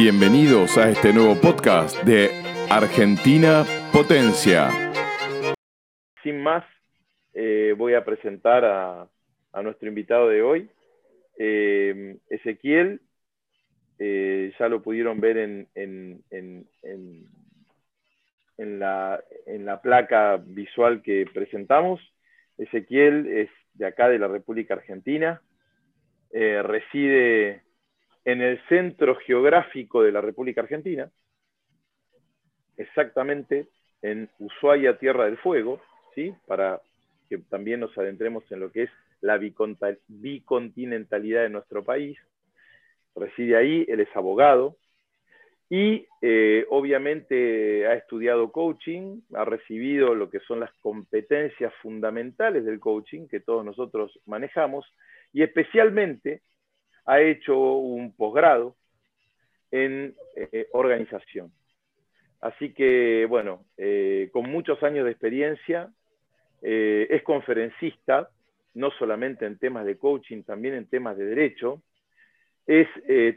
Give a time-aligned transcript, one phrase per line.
[0.00, 2.30] Bienvenidos a este nuevo podcast de
[2.70, 4.68] Argentina Potencia.
[6.22, 6.64] Sin más,
[7.34, 9.08] eh, voy a presentar a,
[9.60, 10.70] nuestro invitado de hoy,
[11.36, 13.00] eh, Ezequiel.
[13.98, 16.22] Eh, ya lo pudieron ver en,
[18.56, 22.00] la, en la placa visual que presentamos.
[22.56, 25.42] Ezequiel es de acá, de la República Argentina.
[26.30, 27.62] reside
[28.28, 31.10] en el centro geográfico de la República Argentina,
[32.76, 33.68] exactamente
[34.02, 35.80] en Ushuaia, Tierra del Fuego,
[36.14, 36.34] ¿sí?
[36.46, 36.78] para
[37.30, 38.90] que también nos adentremos en lo que es
[39.22, 42.18] la bicontinentalidad de nuestro país.
[43.16, 44.76] Reside ahí, él es abogado
[45.70, 52.78] y eh, obviamente ha estudiado coaching, ha recibido lo que son las competencias fundamentales del
[52.78, 54.84] coaching que todos nosotros manejamos
[55.32, 56.42] y especialmente
[57.08, 58.76] ha hecho un posgrado
[59.70, 61.50] en eh, organización.
[62.42, 65.88] Así que, bueno, eh, con muchos años de experiencia,
[66.60, 68.28] eh, es conferencista,
[68.74, 71.82] no solamente en temas de coaching, también en temas de derecho.
[72.66, 72.86] Es,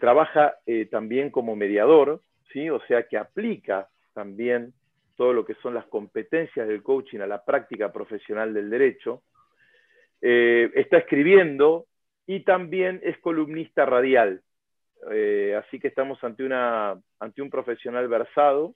[0.02, 0.58] trabaja
[0.90, 2.70] también como mediador, ¿sí?
[2.70, 4.74] o sea que aplica también
[5.16, 9.24] todo lo que son las competencias del coaching a la práctica profesional del derecho.
[10.20, 11.86] está escribiendo
[12.34, 14.42] y también es columnista radial.
[15.12, 18.74] Eh, así que estamos ante, una, ante un profesional versado,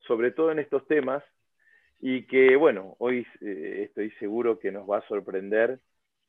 [0.00, 1.22] sobre todo en estos temas,
[2.00, 5.78] y que, bueno, hoy eh, estoy seguro que nos va a sorprender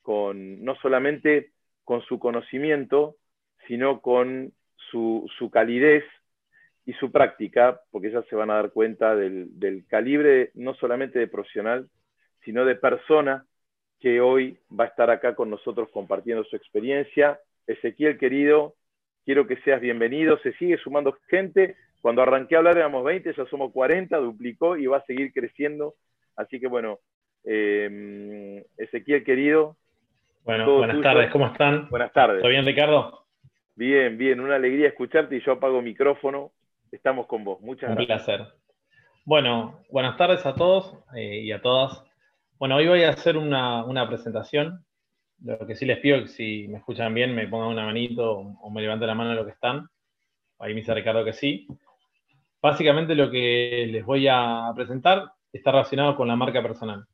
[0.04, 1.50] con, no solamente
[1.84, 3.16] con su conocimiento,
[3.68, 4.54] sino con
[4.92, 6.04] su, calidez
[6.86, 11.18] y su práctica, porque ya se van a dar cuenta del, del calibre no solamente
[11.18, 11.90] de profesional,
[12.44, 13.48] sino de persona
[14.00, 17.40] que hoy va a estar acá con nosotros compartiendo su experiencia.
[17.68, 18.76] Ezequiel, querido,
[19.26, 20.38] quiero que seas bienvenido.
[20.40, 21.76] Se sigue sumando gente.
[22.02, 25.96] Cuando arranqué a hablar éramos 20, ya somos 40, duplicó y va a seguir creciendo.
[26.36, 27.00] Así que bueno,
[27.44, 29.78] eh, Ezequiel, querido.
[30.44, 31.90] Bueno, buenas tardes, ¿cómo están?
[31.90, 32.42] Buenas tardes.
[32.42, 33.26] ¿Todo bien, Ricardo?
[33.76, 36.52] Bien, bien, una alegría escucharte y yo apago micrófono.
[36.92, 37.60] Estamos con vos.
[37.62, 38.00] Muchas gracias.
[38.00, 38.56] Un placer.
[39.26, 42.04] Bueno, buenas tardes a todos eh, y a todas.
[42.58, 44.86] Bueno, hoy voy a hacer una, presentación.
[45.44, 48.82] Lo que sí les pido si me escuchan bien me pongan una manito o me
[48.82, 49.90] levanten la mano a lo que están.
[50.60, 51.68] Ahí me dice Ricardo que sí.
[52.62, 57.06] Básicamente lo que les voy a presentar está relacionado con la marca personal.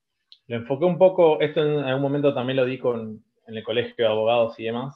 [0.45, 3.95] Lo enfoqué un poco, esto en algún momento también lo di con, en el colegio
[3.97, 4.95] de abogados y demás,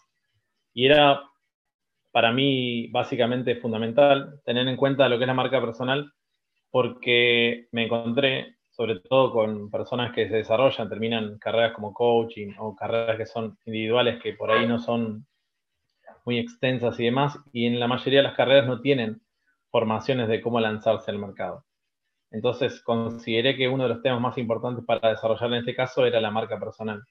[0.73, 1.23] y era
[2.11, 6.13] para mí básicamente fundamental tener en cuenta lo que es la marca personal
[6.69, 12.75] porque me encontré sobre todo con personas que se desarrollan, terminan carreras como coaching o
[12.75, 15.25] carreras que son individuales que por ahí no son
[16.25, 19.21] muy extensas y demás, y en la mayoría de las carreras no tienen
[19.71, 21.63] formaciones de cómo lanzarse al mercado.
[22.31, 26.19] Entonces consideré que uno de los temas más importantes para desarrollar en este caso era
[26.19, 27.01] la marca personal.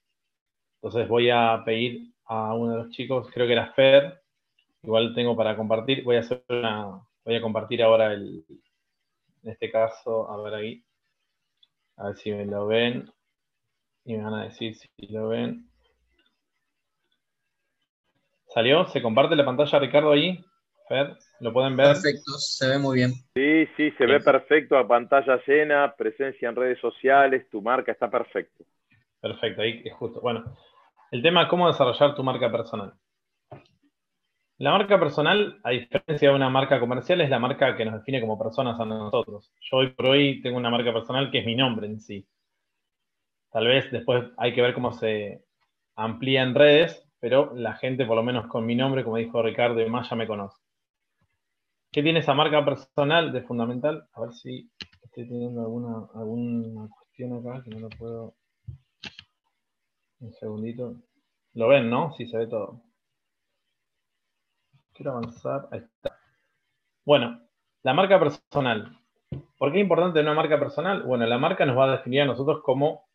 [0.83, 4.21] Entonces voy a pedir a uno de los chicos, creo que era Fer,
[4.83, 8.45] igual tengo para compartir, voy a hacer una, voy a compartir ahora el,
[9.45, 10.85] en este caso, a ver ahí,
[11.97, 13.10] a ver si me lo ven.
[14.05, 15.69] Y me van a decir si lo ven.
[18.49, 18.87] ¿Salió?
[18.87, 20.44] ¿Se comparte la pantalla, Ricardo, ahí?
[20.88, 21.94] Fer, ¿lo pueden ver?
[21.94, 23.12] Perfecto, se ve muy bien.
[23.34, 28.11] Sí, sí, se ve perfecto a pantalla llena, presencia en redes sociales, tu marca está
[28.11, 28.65] perfecto.
[29.21, 30.21] Perfecto, ahí es justo.
[30.21, 30.44] Bueno,
[31.11, 32.93] el tema es cómo desarrollar tu marca personal.
[34.59, 38.21] La marca personal, a diferencia de una marca comercial, es la marca que nos define
[38.21, 39.53] como personas a nosotros.
[39.61, 42.25] Yo hoy por hoy tengo una marca personal que es mi nombre en sí.
[43.51, 45.45] Tal vez después hay que ver cómo se
[45.97, 49.81] amplía en redes, pero la gente, por lo menos con mi nombre, como dijo Ricardo
[49.81, 50.61] y más, ya me conoce.
[51.91, 54.07] ¿Qué tiene esa marca personal de fundamental?
[54.13, 54.71] A ver si
[55.03, 58.35] estoy teniendo alguna, alguna cuestión acá que no lo puedo.
[60.21, 60.95] Un segundito.
[61.55, 62.13] Lo ven, ¿no?
[62.13, 62.83] Sí, se ve todo.
[64.94, 65.69] Quiero avanzar.
[65.72, 65.82] Ahí.
[67.05, 67.41] Bueno,
[67.82, 68.96] la marca personal.
[69.58, 71.02] ¿Por qué es importante una marca personal?
[71.02, 73.08] Bueno, la marca nos va a definir a nosotros como,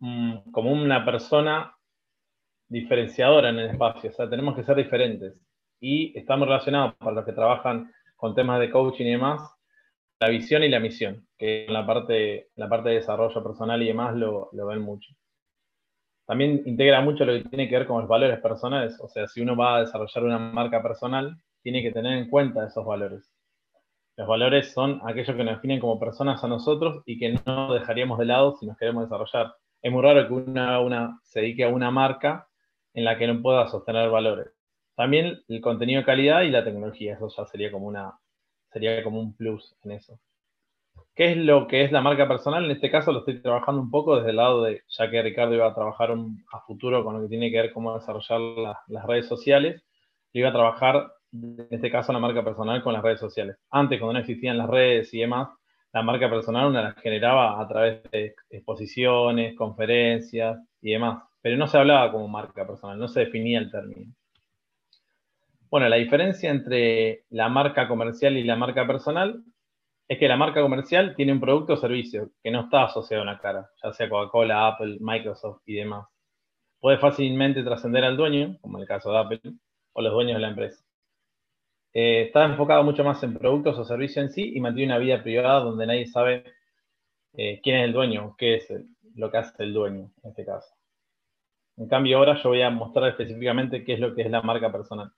[0.00, 1.76] mm, como una persona
[2.66, 4.10] diferenciadora en el espacio.
[4.10, 5.34] O sea, tenemos que ser diferentes.
[5.80, 9.42] Y estamos relacionados, para los que trabajan con temas de coaching y demás,
[10.20, 13.86] la visión y la misión, que en la parte, la parte de desarrollo personal y
[13.86, 15.14] demás lo, lo ven mucho
[16.28, 19.00] también integra mucho lo que tiene que ver con los valores personales.
[19.00, 22.66] O sea, si uno va a desarrollar una marca personal, tiene que tener en cuenta
[22.66, 23.32] esos valores.
[24.14, 28.18] Los valores son aquellos que nos definen como personas a nosotros y que no dejaríamos
[28.18, 29.54] de lado si nos queremos desarrollar.
[29.80, 32.46] Es muy raro que una, una se dedique a una marca
[32.92, 34.48] en la que no pueda sostener valores.
[34.96, 38.18] también el contenido de calidad y la tecnología, eso ya sería como una,
[38.70, 40.20] sería como un plus en eso.
[41.18, 42.64] ¿Qué es lo que es la marca personal?
[42.64, 45.52] En este caso lo estoy trabajando un poco desde el lado de, ya que Ricardo
[45.52, 48.40] iba a trabajar a futuro con lo que tiene que ver cómo desarrollar
[48.86, 49.82] las redes sociales,
[50.32, 53.56] iba a trabajar en este caso la marca personal con las redes sociales.
[53.68, 55.48] Antes, cuando no existían las redes y demás,
[55.92, 61.66] la marca personal una la generaba a través de exposiciones, conferencias y demás, pero no
[61.66, 64.14] se hablaba como marca personal, no se definía el término.
[65.68, 69.42] Bueno, la diferencia entre la marca comercial y la marca personal
[70.08, 73.26] es que la marca comercial tiene un producto o servicio que no está asociado a
[73.26, 76.08] una cara, ya sea Coca-Cola, Apple, Microsoft y demás.
[76.80, 79.40] Puede fácilmente trascender al dueño, como en el caso de Apple,
[79.92, 80.82] o los dueños de la empresa.
[81.92, 85.22] Eh, está enfocado mucho más en productos o servicios en sí y mantiene una vida
[85.22, 86.44] privada donde nadie sabe
[87.34, 88.72] eh, quién es el dueño, qué es
[89.14, 90.74] lo que hace el dueño en este caso.
[91.76, 94.72] En cambio, ahora yo voy a mostrar específicamente qué es lo que es la marca
[94.72, 95.12] personal.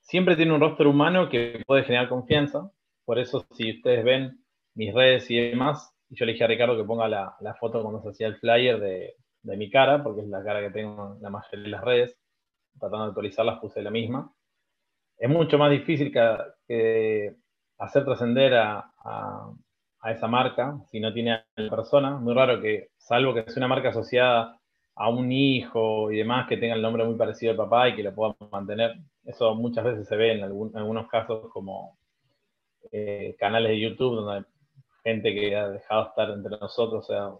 [0.00, 2.70] Siempre tiene un rostro humano que puede generar confianza,
[3.06, 4.44] por eso, si ustedes ven
[4.74, 8.10] mis redes y demás, yo le dije a Ricardo que ponga la, foto cuando se
[8.10, 9.14] hacía el flyer de,
[9.56, 12.18] mi cara, porque es la cara que tengo en la mayoría de las redes.
[12.78, 14.32] Tratando de actualizarlas, puse la misma.
[15.16, 17.34] Es mucho más difícil que,
[17.78, 18.92] hacer trascender a,
[20.04, 22.16] esa marca si no tiene a la persona.
[22.18, 24.60] Muy raro que, salvo que sea una marca asociada
[24.96, 28.02] a un hijo y demás que tenga el nombre muy parecido al papá y que
[28.02, 28.96] lo pueda mantener.
[29.24, 31.98] Eso muchas veces se ve en algunos casos como
[32.92, 34.44] eh, canales de YouTube donde hay
[35.04, 37.30] gente que ha dejado de estar entre nosotros, o sea,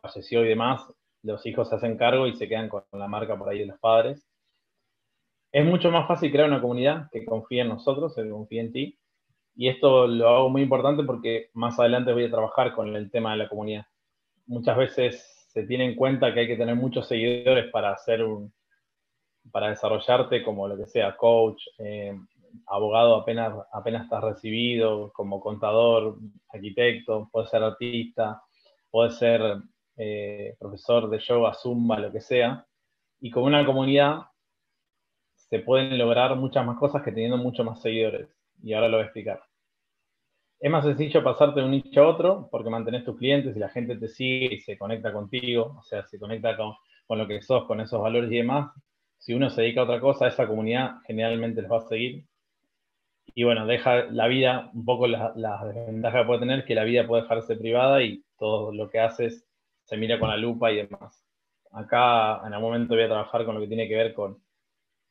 [0.00, 0.82] falleció y demás,
[1.22, 3.78] los hijos se hacen cargo y se quedan con la marca por ahí de los
[3.78, 4.26] padres.
[5.50, 8.98] Es mucho más fácil crear una comunidad que confíe en nosotros, que confíe en ti.
[9.56, 13.32] Y esto lo hago muy importante porque más adelante voy a trabajar con el tema
[13.32, 13.86] de la comunidad.
[14.46, 18.24] Muchas veces se tiene en cuenta que hay que tener muchos seguidores para hacer
[19.50, 22.14] para desarrollarte como lo que sea, coach, eh,
[22.66, 26.18] abogado apenas, apenas estás recibido, como contador,
[26.48, 28.42] arquitecto, puedes ser artista,
[28.90, 29.58] puedes ser
[29.96, 32.66] eh, profesor de yoga, zumba, lo que sea.
[33.20, 34.22] Y con una comunidad
[35.34, 38.28] se pueden lograr muchas más cosas que teniendo muchos más seguidores.
[38.62, 39.42] Y ahora lo voy a explicar.
[40.60, 43.68] Es más sencillo pasarte de un nicho a otro porque mantenés tus clientes y la
[43.68, 46.74] gente te sigue y se conecta contigo, o sea, se conecta con,
[47.06, 48.72] con lo que sos, con esos valores y demás.
[49.18, 52.24] Si uno se dedica a otra cosa, esa comunidad generalmente les va a seguir
[53.38, 57.06] y bueno, deja la vida, un poco la, desventaja que puede tener, que la vida
[57.06, 59.46] puede dejarse privada y todo lo que haces
[59.84, 61.24] se mira con la lupa y demás.
[61.70, 64.42] Acá en algún momento voy a trabajar con lo que tiene que ver con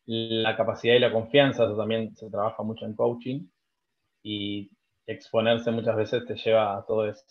[0.08, 3.48] la capacidad y la confianza, eso también se trabaja mucho en coaching
[4.24, 4.72] y
[5.06, 7.24] exponerse muchas veces te lleva a todo eso.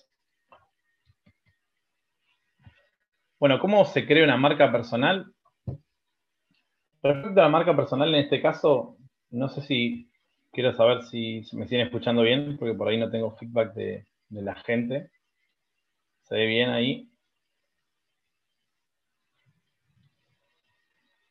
[3.39, 5.27] Bueno, ¿cómo se crea una marca personal?
[7.03, 8.97] Respecto a la marca personal, en este caso,
[9.29, 10.11] no sé si
[10.57, 14.55] Quiero saber si me siguen escuchando bien, porque por ahí no tengo feedback de, la
[14.55, 15.11] gente.
[16.23, 17.11] ¿Se ve bien ahí?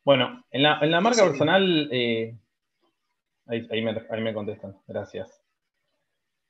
[0.04, 2.36] Bueno, en la, marca personal, eh,
[3.48, 5.42] ahí, me, contestan, gracias.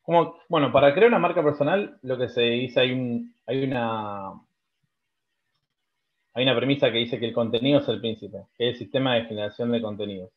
[0.03, 4.33] Como, bueno, para crear una marca personal, lo que se dice, hay, un, hay, una,
[6.35, 9.15] hay una premisa que dice que el contenido es el príncipe, que es el sistema
[9.15, 10.36] de generación de contenidos.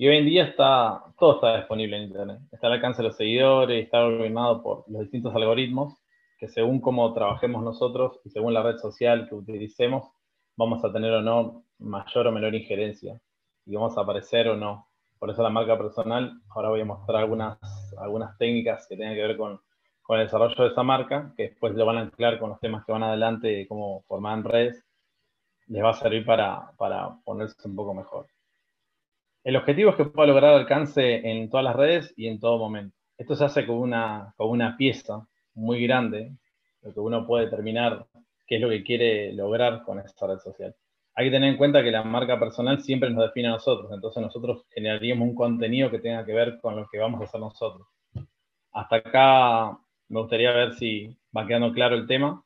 [0.00, 2.40] Y hoy en día está, todo está disponible en Internet.
[2.52, 5.92] Está al alcance de los seguidores, está ordenado por los distintos algoritmos,
[6.38, 10.10] que según cómo trabajemos nosotros y según la red social que utilicemos,
[10.56, 13.20] vamos a tener o no mayor o menor injerencia.
[13.66, 14.88] Y vamos a aparecer o no.
[15.18, 17.58] Por eso la marca personal, ahora voy a mostrar algunas,
[17.98, 19.60] algunas técnicas que tienen que ver con,
[20.00, 22.86] con el desarrollo de esa marca, que después lo van a anclar con los temas
[22.86, 24.82] que van adelante, de cómo formar redes,
[25.66, 28.28] les va a servir para, para ponerse un poco mejor.
[29.42, 32.94] El objetivo es que pueda lograr alcance en todas las redes y en todo momento.
[33.16, 36.36] Esto se hace con una, una pieza muy grande,
[36.82, 38.06] lo que uno puede determinar
[38.46, 40.74] qué es lo que quiere lograr con esta red social.
[41.14, 44.22] Hay que tener en cuenta que la marca personal siempre nos define a nosotros, entonces
[44.22, 47.86] nosotros generaríamos un contenido que tenga que ver con lo que vamos a hacer nosotros.
[48.72, 49.78] Hasta acá
[50.08, 52.44] me gustaría ver si va quedando claro el tema.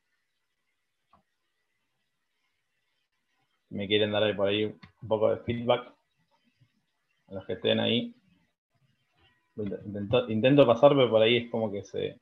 [3.70, 5.93] Me quieren dar por ahí un poco de feedback
[7.34, 8.14] los que estén ahí.
[10.28, 12.20] Intento, pasar, pero por ahí es como que se,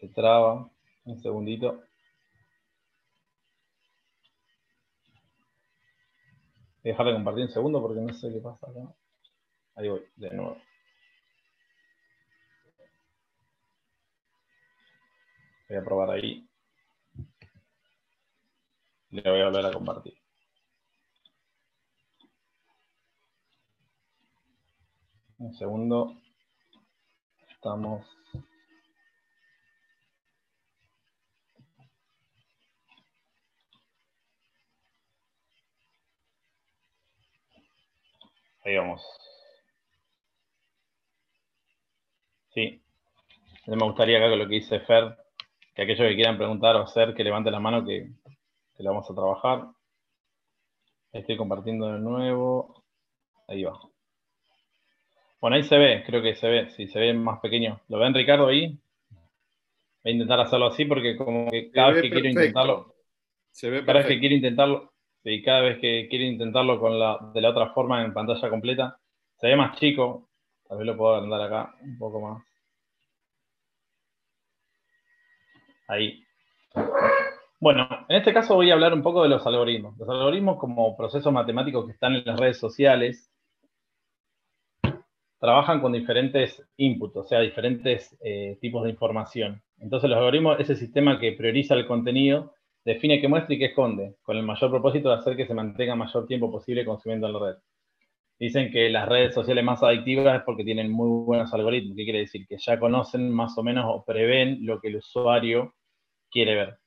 [0.00, 0.70] se traba.
[1.04, 1.84] Un segundito.
[6.82, 8.92] Voy a dejar de compartir un segundo porque no sé qué pasa acá.
[9.76, 10.56] Ahí voy, de nuevo.
[15.68, 16.48] Voy a probar ahí.
[19.10, 20.15] Le voy a volver a compartir.
[25.38, 26.14] Un segundo.
[27.50, 28.06] Estamos.
[38.64, 39.02] Ahí vamos.
[42.54, 42.82] Sí.
[43.66, 45.16] Me gustaría acá con lo que dice Fer,
[45.74, 48.10] que aquellos que quieran preguntar o hacer, que levanten la mano que,
[48.74, 49.68] que la vamos a trabajar.
[51.12, 52.84] Estoy compartiendo de nuevo.
[53.48, 53.78] Ahí va.
[55.46, 57.80] Bueno, ahí se ve, creo que se ve, si se ve más pequeño.
[57.86, 58.76] ¿Lo ven Ricardo ahí?
[59.10, 59.20] Voy
[60.02, 62.92] a intentar hacerlo así porque como que cada vez que quiero intentarlo,
[63.52, 67.30] se ve cada vez que quiero intentarlo, y cada vez que quiero intentarlo con la,
[67.32, 68.98] de la otra forma en pantalla completa,
[69.36, 70.28] se ve más chico.
[70.68, 72.42] Tal vez lo puedo agrandar acá un poco más.
[75.86, 76.24] Ahí.
[77.60, 79.96] Bueno, en este caso voy a hablar un poco de los algoritmos.
[79.96, 83.30] Los algoritmos como procesos matemáticos que están en las redes sociales
[85.38, 89.62] trabajan con diferentes inputs, o sea, diferentes eh, tipos de información.
[89.78, 94.16] Entonces los algoritmos, ese sistema que prioriza el contenido, define qué muestra y qué esconde,
[94.22, 97.58] con el mayor propósito de hacer que se mantenga mayor tiempo posible consumiendo la red.
[98.38, 101.96] Dicen que las redes sociales más adictivas es porque tienen muy buenos algoritmos.
[101.96, 102.46] ¿Qué quiere decir?
[102.46, 105.74] Que ya conocen más o menos o prevén lo que el usuario
[106.30, 106.78] quiere ver.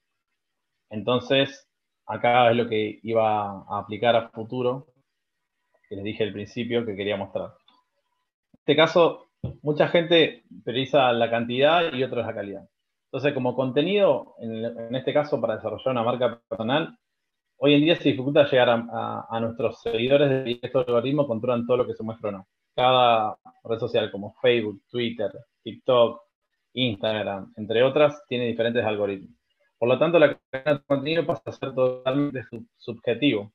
[0.91, 1.67] Entonces,
[2.05, 4.87] acá es lo que iba a aplicar a futuro,
[5.87, 7.58] que les dije al principio que quería mostrar.
[8.69, 9.31] Este caso,
[9.63, 12.69] mucha gente prioriza la cantidad y otros la calidad.
[13.05, 16.95] Entonces, como contenido, en, este caso, para desarrollar una marca personal,
[17.57, 21.87] hoy en día se dificulta llegar a, nuestros seguidores de estos algoritmos controlan todo lo
[21.87, 22.47] que se muestra o no.
[22.75, 25.31] Cada red social como Facebook, Twitter,
[25.63, 26.21] TikTok,
[26.73, 29.35] Instagram, entre otras, tiene diferentes algoritmos.
[29.79, 32.43] Por lo tanto, la calidad de contenido pasa a ser totalmente
[32.77, 33.51] subjetivo.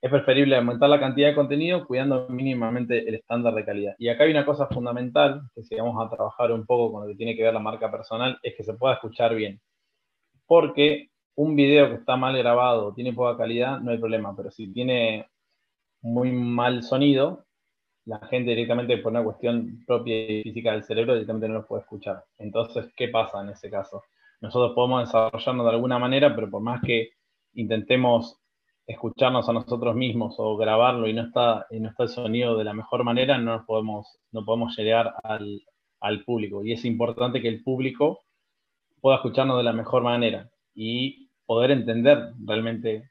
[0.00, 3.94] Es preferible aumentar la cantidad de contenido cuidando mínimamente el estándar de calidad.
[3.98, 7.08] Y acá hay una cosa fundamental, que si vamos a trabajar un poco con lo
[7.08, 9.60] que tiene que ver la marca personal, es que se pueda escuchar bien.
[10.46, 14.72] Porque un video que está mal grabado, tiene poca calidad, no hay problema, pero si
[14.72, 15.26] tiene
[16.02, 17.46] muy mal sonido,
[18.06, 21.82] la gente directamente por una cuestión propia y física del cerebro directamente no lo puede
[21.82, 22.24] escuchar.
[22.38, 24.02] Entonces, ¿qué pasa en ese caso?
[24.40, 27.10] nosotros podemos desarrollarnos de alguna manera, pero por más que
[27.54, 28.38] intentemos
[28.88, 32.64] escucharnos a nosotros mismos o grabarlo y no está, y no está el sonido de
[32.64, 35.60] la mejor manera, no, podemos, no podemos llegar al,
[36.00, 36.64] al público.
[36.64, 38.20] Y es importante que el público
[39.00, 43.10] pueda escucharnos de la mejor manera y poder entender realmente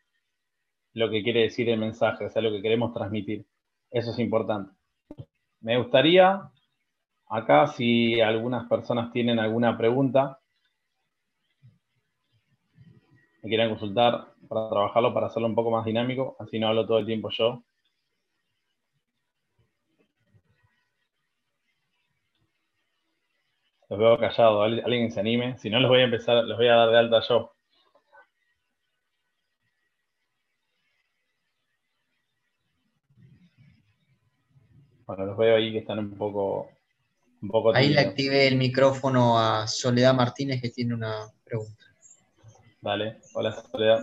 [0.94, 3.46] lo que quiere decir el mensaje, o sea, lo que queremos transmitir.
[3.92, 4.74] Eso es importante.
[5.62, 6.42] Me gustaría,
[7.30, 10.40] acá, si algunas personas tienen alguna pregunta,
[13.44, 17.00] me quieran consultar para trabajarlo, para hacerlo un poco más dinámico, así no hablo todo
[17.00, 17.64] el tiempo yo.
[23.90, 25.58] Los veo callados, alguien se anime.
[25.60, 27.54] Si no, los voy a empezar, los voy a dar de alta yo.
[35.06, 36.70] Bueno, los veo ahí que están un poco.
[37.42, 41.86] Un poco ahí le activé el micrófono a Soledad Martínez que tiene una pregunta.
[42.82, 44.02] Dale, hola Soledad.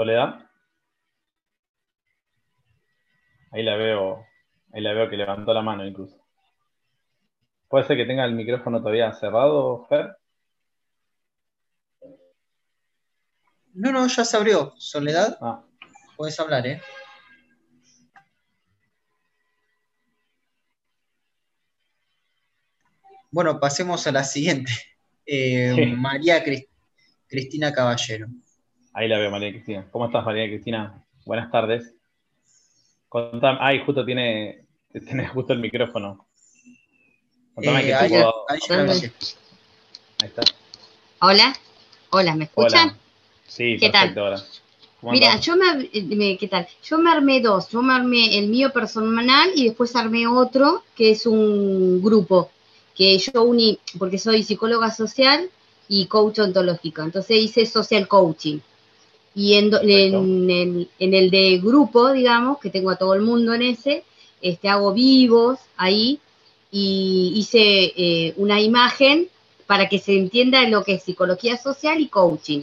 [0.00, 0.48] Soledad.
[3.52, 4.24] Ahí la veo,
[4.72, 6.26] ahí la veo que levantó la mano incluso.
[7.68, 10.16] ¿Puede ser que tenga el micrófono todavía cerrado, Fer?
[13.74, 14.72] No, no, ya se abrió.
[14.78, 15.66] Soledad, ah.
[16.16, 16.80] puedes hablar, ¿eh?
[23.30, 24.72] Bueno, pasemos a la siguiente.
[25.26, 26.42] Eh, María
[27.28, 28.28] Cristina Caballero.
[28.92, 29.86] Ahí la veo, María Cristina.
[29.90, 31.04] ¿Cómo estás, María Cristina?
[31.24, 31.94] Buenas tardes.
[33.08, 36.26] Contame, ay, justo tiene, tiene justo el micrófono.
[37.54, 39.12] Contame eh, ahí, ahí,
[40.24, 40.42] está.
[41.20, 41.54] Hola,
[42.10, 42.96] hola, ¿me escuchan?
[43.46, 44.24] Sí, ¿Qué perfecto tal?
[44.24, 44.42] ahora.
[45.02, 45.88] Mira, yo me,
[46.36, 46.68] ¿qué tal?
[46.82, 47.70] Yo me armé dos.
[47.70, 52.50] Yo me armé el mío personal y después armé otro que es un grupo
[52.94, 55.48] que yo uní, porque soy psicóloga social
[55.88, 58.58] y coach ontológico, entonces hice social coaching.
[59.34, 59.70] Y en,
[60.98, 64.04] el, de grupo, digamos, que tengo a todo el mundo en ese,
[64.42, 66.18] este, hago vivos ahí
[66.72, 69.28] y hice eh, una imagen
[69.66, 72.62] para que se entienda lo que es psicología social y coaching,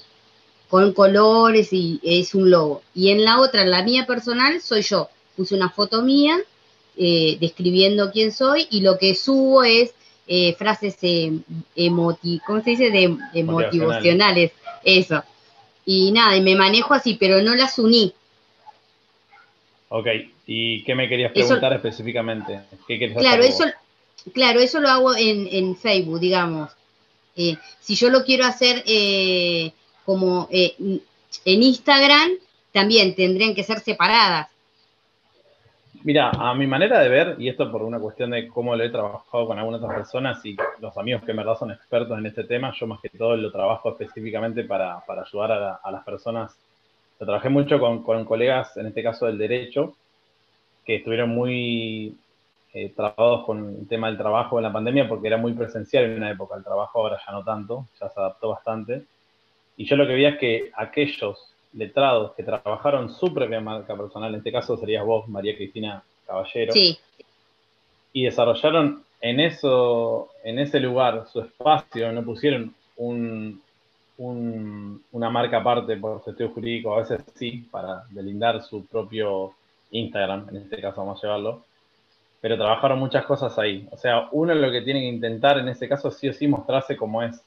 [0.68, 2.82] con colores y es un logo.
[2.94, 5.10] Y en la otra, en la mía personal, soy yo.
[5.38, 6.38] Puse una foto mía
[6.98, 9.94] eh, describiendo quién soy y lo que subo es
[10.28, 11.32] eh, frases eh,
[12.46, 12.90] ¿cómo se dice?
[12.90, 14.52] De, motivacionales.
[14.84, 15.24] Eso.
[15.89, 18.13] Y nada, y me manejo así, pero no las uní.
[19.88, 20.08] Ok,
[20.46, 22.60] ¿y qué me querías preguntar específicamente?
[22.86, 23.63] ¿Qué claro, eso,
[24.34, 26.70] claro, eso lo hago en, Facebook, digamos.
[27.38, 29.72] Eh, si yo lo quiero hacer eh,
[30.03, 30.75] como eh,
[31.46, 32.32] en Instagram,
[32.74, 34.50] también tendrían que ser separadas.
[36.08, 38.90] Mira, a mi manera de ver, y esto por una cuestión de cómo lo he
[38.90, 42.46] trabajado con algunas otras personas y los amigos que en verdad son expertos en este
[42.46, 46.58] tema, yo más que todo lo trabajo específicamente para, ayudar a, las personas.
[47.20, 49.98] Lo trabajé mucho con, colegas, en este caso del derecho,
[50.86, 52.16] que estuvieron muy
[52.74, 56.16] eh, trabajados con el tema del trabajo en la pandemia porque era muy presencial en
[56.16, 56.56] una época.
[56.56, 59.04] El trabajo ahora ya no tanto, ya se adaptó bastante.
[59.76, 64.34] Y yo lo que vi es que aquellos letrados que trabajaron su propia marca personal,
[64.34, 66.98] en este caso serías vos, María Cristina Caballero, sí.
[68.14, 73.62] y desarrollaron en, eso, en ese lugar su espacio, no pusieron un,
[74.18, 79.54] una marca aparte por sentido jurídico, a veces sí, para delindar su propio
[79.92, 81.64] Instagram, en este caso vamos a llevarlo,
[82.42, 83.88] pero trabajaron muchas cosas ahí.
[83.92, 86.96] O sea, uno lo que tiene que intentar en este caso sí o sí mostrarse
[86.96, 87.42] como es,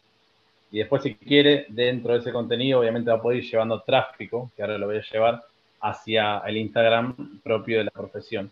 [0.73, 4.50] y después, si quiere, dentro de ese contenido, obviamente va a poder ir llevando tráfico,
[4.55, 5.43] que ahora lo voy a llevar,
[5.81, 8.50] hacia el Instagram propio de la profesión.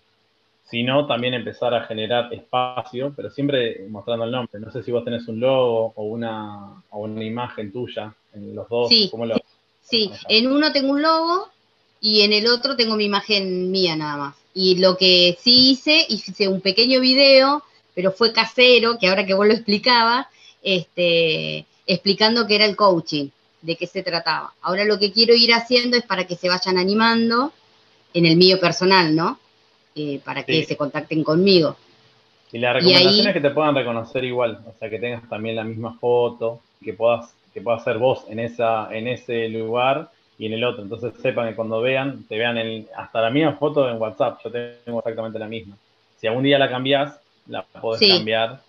[0.65, 4.61] Si no, también empezar a generar espacio, pero siempre mostrando el nombre.
[4.61, 8.69] No sé si vos tenés un logo o una, o una imagen tuya en los
[8.69, 8.89] dos.
[8.89, 9.11] Sí,
[9.81, 10.11] sí.
[10.29, 11.49] en uno tengo un logo
[12.01, 14.37] y en el otro tengo mi imagen mía nada más.
[14.53, 17.63] Y lo que sí hice, hice un pequeño video,
[17.95, 20.27] pero fue casero, que ahora que vos lo explicabas,
[20.63, 23.29] este, explicando qué era el coaching,
[23.63, 24.53] de qué se trataba.
[24.61, 27.53] Ahora lo que quiero ir haciendo es para que se vayan animando
[28.15, 29.39] en el mío personal, ¿no?
[29.97, 31.77] Eh, para que se contacten conmigo.
[32.53, 35.65] Y la recomendación es que te puedan reconocer igual, o sea, que tengas también la
[35.65, 40.53] misma foto, que puedas, que puedas ser vos en, esa, en ese lugar y en
[40.53, 40.83] el otro.
[40.83, 44.51] Entonces sepan que cuando vean, te vean el, hasta la misma foto en WhatsApp, yo
[44.51, 45.77] tengo exactamente la misma.
[46.19, 48.61] Si algún día la cambias, la podés cambiar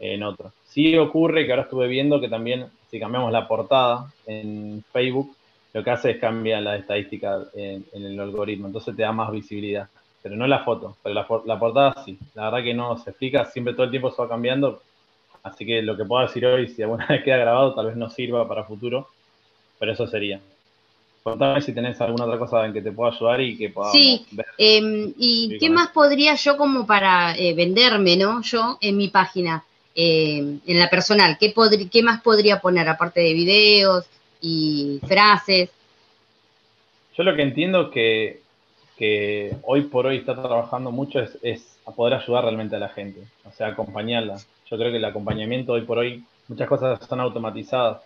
[0.00, 0.52] en otro.
[0.74, 5.36] Sí ocurre que ahora estuve viendo que también, si cambiamos la portada en Facebook,
[5.72, 9.88] lo que hace es cambiar la estadística en, el algoritmo, entonces te da más visibilidad.
[10.20, 12.18] Pero no la foto, pero la, la, portada sí.
[12.34, 14.82] La verdad que no se explica, siempre todo el tiempo se va cambiando.
[15.44, 18.10] Así que lo que puedo decir hoy, si alguna vez queda grabado, tal vez no
[18.10, 19.06] sirva para futuro,
[19.78, 20.40] pero eso sería.
[21.22, 24.26] Contame si tenés alguna otra cosa en que te pueda ayudar y que pueda sí,
[24.58, 28.42] em, ¿y qué más podría yo como para eh, venderme, no?
[28.42, 29.62] Yo en mi página.
[29.94, 31.36] Eh, en la personal?
[31.38, 31.54] ¿Qué,
[31.90, 34.06] ¿Qué más podría poner aparte de videos
[34.40, 35.70] y frases?
[37.16, 38.40] Yo lo que entiendo que,
[38.98, 42.88] que hoy por hoy está trabajando mucho es, es, a poder ayudar realmente a la
[42.88, 44.38] gente, o sea, acompañarla.
[44.68, 48.02] Yo creo que el acompañamiento hoy por hoy, muchas cosas están automatizadas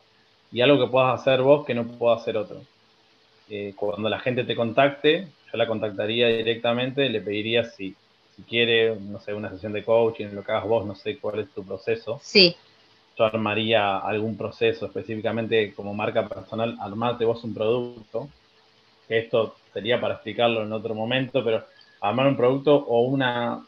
[0.52, 2.60] y algo que puedas hacer vos que no pueda hacer otro.
[3.48, 7.94] Eh, cuando la gente te contacte, yo la contactaría directamente, le pediría si,
[8.38, 11.40] si quiere, no sé, una sesión de coaching, lo que hagas vos, no sé cuál
[11.40, 12.20] es tu proceso.
[12.22, 12.54] Sí.
[13.18, 18.28] Yo armaría algún proceso específicamente como marca personal, armarte vos un producto,
[19.08, 21.64] que esto sería para explicarlo en otro momento, pero
[22.00, 23.66] armar un producto o una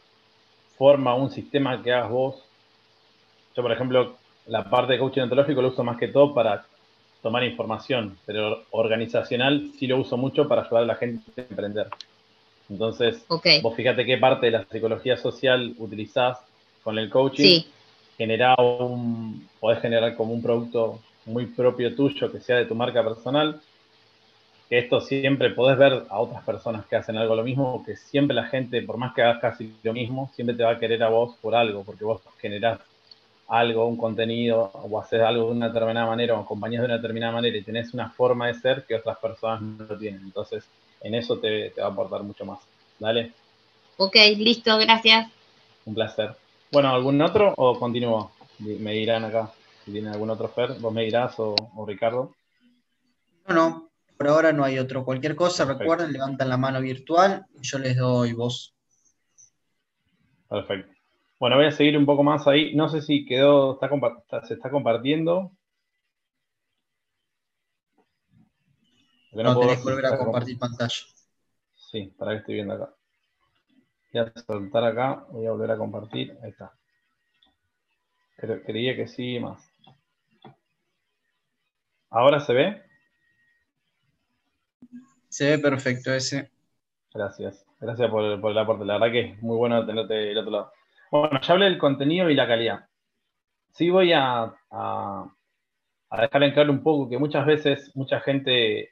[0.77, 2.35] forma, un sistema que hagas vos.
[3.53, 4.15] Yo, por ejemplo,
[4.47, 6.65] la parte de coaching ontológico lo uso más que todo para
[7.21, 11.89] tomar información, pero organizacional sí lo uso mucho para ayudar a la gente a emprender.
[12.71, 16.39] Entonces, vos fíjate qué parte de la psicología social utilizás
[16.83, 17.43] con el coaching.
[17.43, 17.67] Sí.
[18.57, 23.59] un, podés generar como un producto muy propio tuyo que sea de tu marca personal.
[24.69, 28.33] Que esto siempre podés ver a otras personas que hacen algo lo mismo, que siempre
[28.33, 31.09] la gente, por más que hagas casi lo mismo, siempre te va a querer a
[31.09, 32.79] vos por algo, porque vos generás
[33.49, 37.33] algo, un contenido, o haces algo de una determinada manera, o acompañás de una determinada
[37.33, 40.21] manera y tenés una forma de ser que otras personas no tienen.
[40.21, 40.65] Entonces,
[41.01, 42.59] en eso te, va a aportar mucho más.
[42.99, 43.33] Dale.
[43.97, 45.29] Ok, listo, gracias.
[45.85, 46.35] Un placer.
[46.71, 48.31] Bueno, ¿algún otro o continúo?
[48.59, 49.51] Me dirán acá.
[49.83, 51.55] Si tienen algún otro Fer, vos me dirás o,
[51.87, 52.35] Ricardo.
[53.47, 55.03] No, no, por ahora no hay otro.
[55.03, 58.75] Cualquier cosa, recuerden, levantan la mano virtual y yo les doy voz.
[60.47, 60.93] Perfecto.
[61.39, 62.75] Bueno, voy a seguir un poco más ahí.
[62.75, 63.79] No sé si quedó,
[64.47, 65.51] se está compartiendo.
[69.31, 70.93] No, tenés que volver a compartir pantalla.
[71.91, 72.93] Sí, para que estoy viendo acá.
[74.13, 76.37] Voy a soltar acá, voy a volver a compartir.
[76.43, 76.73] Ahí está.
[78.37, 79.71] creía que sí, más.
[82.09, 82.81] ¿Ahora se ve?
[85.29, 86.51] Se ve perfecto ese.
[87.13, 87.65] Gracias.
[87.79, 88.85] Gracias por, el aporte.
[88.85, 90.73] La verdad que es muy bueno tenerte del otro lado.
[91.09, 92.87] Bueno, ya hablé del contenido y la calidad.
[93.73, 94.53] Sí voy a
[96.11, 98.91] a dejar en claro un poco que muchas veces mucha gente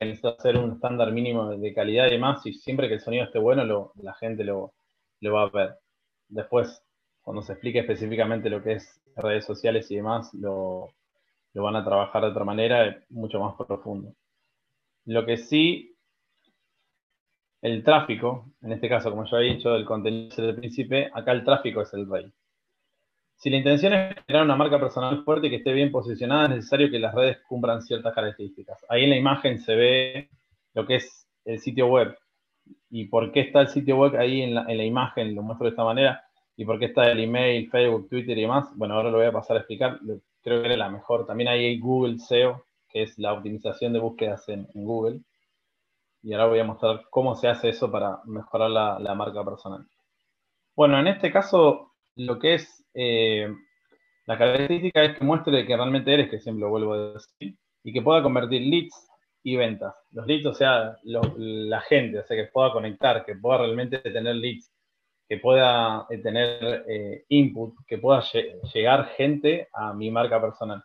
[0.00, 3.38] necesita hacer un estándar mínimo de calidad y demás, y siempre que el sonido esté
[3.38, 4.74] bueno, la gente lo,
[5.24, 5.78] va a ver.
[6.28, 6.82] Después,
[7.22, 10.88] cuando se explique específicamente lo que es redes sociales y demás, lo,
[11.54, 14.14] van a trabajar de otra manera, mucho más profundo.
[15.06, 15.96] Lo que sí,
[17.62, 21.44] el tráfico, en este caso, como yo había dicho, del contenido del príncipe, acá el
[21.44, 22.32] tráfico es el rey.
[23.44, 26.90] Si la intención es generar una marca personal fuerte que esté bien posicionada, es necesario
[26.90, 28.82] que las redes cumplan ciertas características.
[28.88, 30.30] Ahí en la imagen se ve
[30.72, 32.16] lo que es el sitio web.
[32.88, 35.34] ¿Y por qué está el sitio web ahí en la, imagen?
[35.34, 36.24] Lo muestro de esta manera.
[36.56, 38.70] ¿Y por qué está el email, Facebook, Twitter y demás?
[38.76, 40.00] Bueno, ahora lo voy a pasar a explicar.
[40.42, 41.26] Creo que era la mejor.
[41.26, 45.20] También hay Google SEO, que es la optimización de búsquedas en, Google.
[46.22, 49.86] Y ahora voy a mostrar cómo se hace eso para mejorar la marca personal.
[50.74, 53.48] Bueno, en este caso lo que es eh,
[54.26, 57.92] la característica es que muestre que realmente eres, que siempre lo vuelvo a decir, y
[57.92, 59.08] que pueda convertir leads
[59.42, 59.94] y ventas.
[60.12, 64.36] Los leads, o sea, la gente, o sea, que pueda conectar, que pueda realmente tener
[64.36, 64.72] leads,
[65.28, 68.22] que pueda eh, tener eh, input, que pueda
[68.72, 70.82] llegar gente a mi marca personal.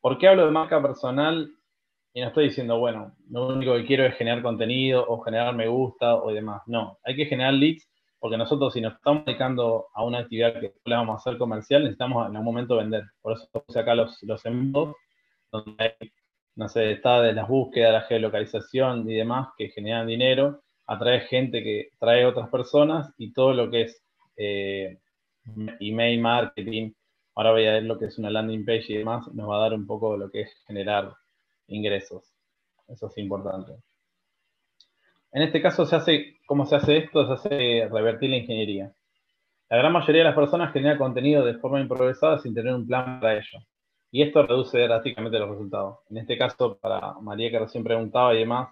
[0.00, 1.50] ¿Por qué hablo de marca personal?
[2.14, 5.68] Y no estoy diciendo, bueno, lo único que quiero es generar contenido o generar me
[5.68, 6.62] gusta o demás.
[6.66, 7.89] No, hay que generar leads
[8.20, 11.82] porque nosotros si nos estamos dedicando a una actividad que le vamos a hacer comercial,
[11.82, 13.04] necesitamos en algún momento vender.
[13.22, 16.12] Por eso puse acá los, los donde hay,
[16.54, 21.62] no sé, está de las búsquedas, la geolocalización y demás que generan dinero, atrae gente
[21.64, 24.02] que trae otras personas y todo lo que es
[24.36, 24.98] eh,
[25.80, 26.92] email marketing,
[27.34, 29.60] ahora voy a ver lo que es una landing page y demás, nos va a
[29.60, 31.14] dar un poco lo que es generar
[31.68, 32.34] ingresos.
[32.86, 33.72] Eso es importante.
[35.32, 37.26] En este caso, se hace, ¿cómo se hace esto?
[37.26, 38.92] Se hace revertir la ingeniería.
[39.68, 43.20] La gran mayoría de las personas generan contenido de forma improvisada sin tener un plan
[43.20, 43.60] para ello.
[44.10, 45.98] Y esto reduce drásticamente los resultados.
[46.10, 48.70] En este caso, para María que recién preguntaba y demás,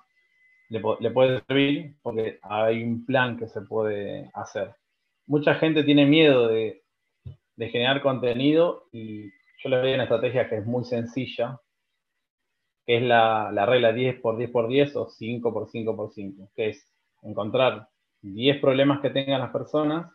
[0.69, 4.75] le, puede servir porque hay un plan que se puede hacer.
[5.27, 6.83] Mucha gente tiene miedo de,
[7.57, 9.25] generar contenido y
[9.63, 11.61] yo le doy una estrategia que es muy sencilla,
[12.89, 16.49] que es la, regla 10 por 10 por 10 o 5 por 5 por 5,
[16.57, 17.87] que es encontrar
[18.23, 20.11] 10 problemas que tengan las personas,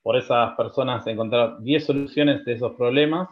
[0.00, 3.28] por esas personas encontrar 10 soluciones de esos problemas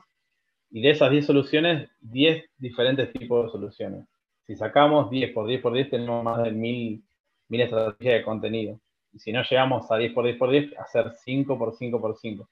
[0.72, 4.08] y de esas 10 soluciones, 10 diferentes tipos de soluciones.
[4.44, 7.04] Si sacamos 10 por 10 por 10, tenemos más de 1000,
[7.48, 8.80] 1000 estrategias de contenido.
[9.12, 12.16] Y si no llegamos a 10 por 10 por 10, hacer 5 por 5 por
[12.16, 12.48] 5.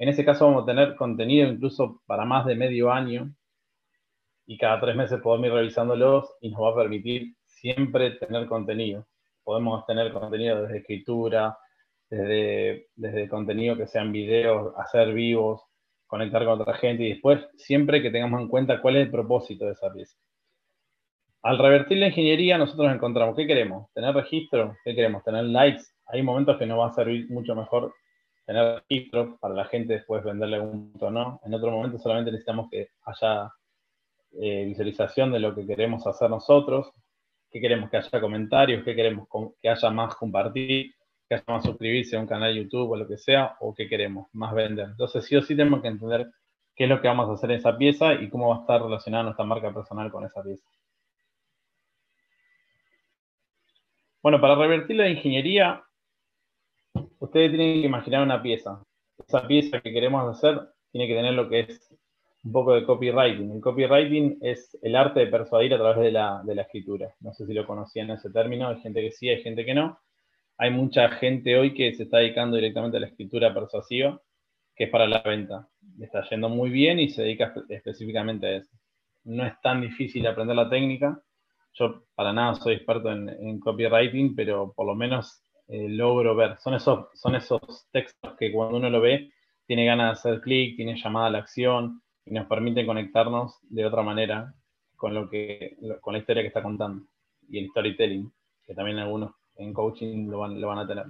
[0.00, 3.34] En ese caso vamos a tener contenido incluso para más de medio año
[4.46, 9.06] y cada tres meses podemos ir revisándolos y nos va a permitir siempre tener contenido.
[9.42, 11.56] Podemos tener contenido desde escritura,
[12.10, 15.62] desde, desde contenido que sean videos, hacer vivos,
[16.06, 19.66] conectar con otra gente y después siempre que tengamos en cuenta cuál es el propósito
[19.66, 20.16] de esa pieza.
[21.42, 23.92] Al revertir la ingeniería nosotros encontramos, ¿qué queremos?
[23.92, 24.76] ¿Tener registro?
[24.84, 25.24] ¿Qué queremos?
[25.24, 25.82] ¿Tener likes?
[26.06, 27.92] Hay momentos que nos va a servir mucho mejor
[28.46, 31.40] tener registro para la gente después venderle un punto no.
[31.44, 33.50] En otro momento solamente necesitamos que haya
[34.40, 36.90] eh, visualización de lo que queremos hacer nosotros,
[37.50, 39.28] qué queremos que haya comentarios, qué queremos
[39.60, 40.94] que haya más compartir,
[41.28, 43.88] que haya más suscribirse a un canal de YouTube o lo que sea, o qué
[43.88, 44.88] queremos más vender.
[44.88, 46.30] Entonces sí o sí tenemos que entender
[46.74, 48.82] qué es lo que vamos a hacer en esa pieza y cómo va a estar
[48.82, 50.68] relacionada nuestra marca personal con esa pieza.
[54.22, 55.84] Bueno, para revertir la ingeniería,
[57.18, 58.82] ustedes tienen que imaginar una pieza.
[59.18, 61.94] Esa pieza que queremos hacer tiene que tener lo que es
[62.44, 63.52] un poco de copywriting.
[63.52, 67.14] El copywriting es el arte de persuadir a través de la, escritura.
[67.20, 69.98] No sé si lo conocían ese término, hay gente que sí, hay gente que no.
[70.58, 74.20] Hay mucha gente hoy que se está dedicando directamente a la escritura persuasiva,
[74.76, 75.68] que es para la venta.
[75.98, 78.70] Le está yendo muy bien y se dedica específicamente a eso.
[79.24, 81.18] No es tan difícil aprender la técnica.
[81.72, 86.58] Yo para nada soy experto en, copywriting, pero por lo menos eh, logro ver.
[86.58, 89.30] Son esos, son esos textos que cuando uno lo ve,
[89.66, 93.86] tiene ganas de hacer clic, tiene llamada a la acción, y nos permite conectarnos de
[93.86, 94.54] otra manera
[94.96, 97.06] con, lo que, con la historia que está contando
[97.48, 98.32] y el storytelling,
[98.66, 101.06] que también algunos en coaching lo van, lo van a tener.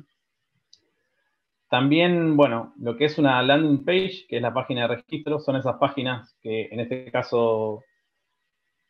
[1.68, 5.56] También, bueno, lo que es una landing page, que es la página de registro, son
[5.56, 7.82] esas páginas que en este caso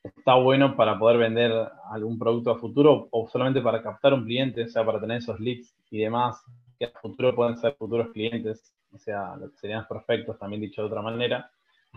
[0.03, 1.51] está bueno para poder vender
[1.91, 5.41] algún producto a futuro o solamente para captar un cliente, o sea, para tener esos
[5.41, 6.45] leads y demás,
[6.79, 10.89] que a futuro pueden ser futuros clientes, o sea, lo serían prospectos, también dicho de
[10.89, 11.51] otra manera.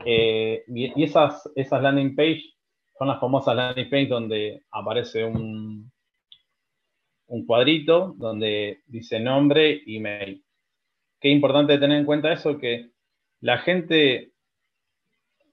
[0.06, 2.44] Eh, y, esas, esas landing page
[2.98, 5.92] son las famosas landing page donde aparece un,
[7.28, 10.44] un cuadrito donde dice nombre, email.
[11.20, 12.92] Qué importante tener en cuenta eso, que
[13.42, 14.32] la gente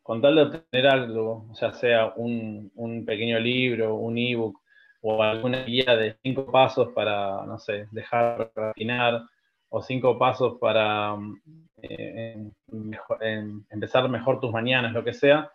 [0.05, 2.71] con tal de obtener algo, ya sea un,
[3.07, 4.61] pequeño libro, un ebook
[5.01, 9.23] o alguna guía de cinco pasos para, no sé, dejar de refinar
[9.71, 11.17] o cinco pasos para
[13.71, 15.51] empezar mejor tus mañanas, lo que sea,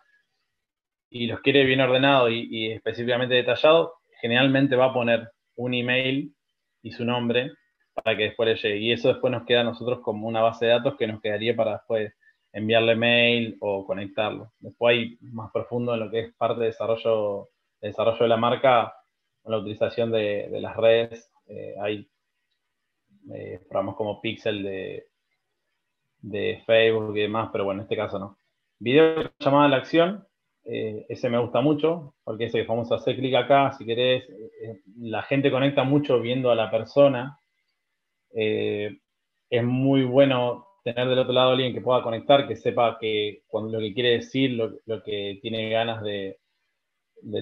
[1.10, 6.34] y los quiere bien ordenado y, y, específicamente detallado, generalmente va a poner un email
[6.82, 7.52] y su nombre
[7.92, 8.78] para que después le llegue.
[8.78, 11.56] Y eso después nos queda a nosotros como una base de datos que nos quedaría
[11.56, 12.12] para después
[12.52, 14.52] enviarle mail o conectarlo.
[14.58, 18.36] Después hay más profundo en lo que es parte de desarrollo, de desarrollo de la
[18.36, 18.94] marca,
[19.44, 21.30] la utilización de, las redes.
[21.46, 22.08] Eh, hay
[23.34, 25.09] eh, programas como Pixel de,
[26.22, 28.38] de Facebook y demás, pero bueno, en este caso no.
[28.78, 30.26] Video llamada a la acción,
[30.64, 34.24] eh, ese me gusta mucho, porque ese a hacer clic acá, si querés,
[34.98, 37.38] la gente conecta mucho viendo a la persona.
[38.32, 43.78] es muy bueno tener del otro lado alguien que pueda conectar, que sepa que lo
[43.78, 46.38] que quiere decir, lo, que tiene ganas de,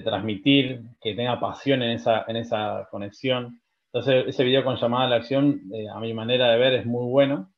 [0.03, 3.61] transmitir, que tenga pasión en esa, en esa conexión.
[3.91, 6.85] Entonces, ese video con llamada a la acción, eh, a mi manera de ver, es
[6.85, 7.49] muy bueno.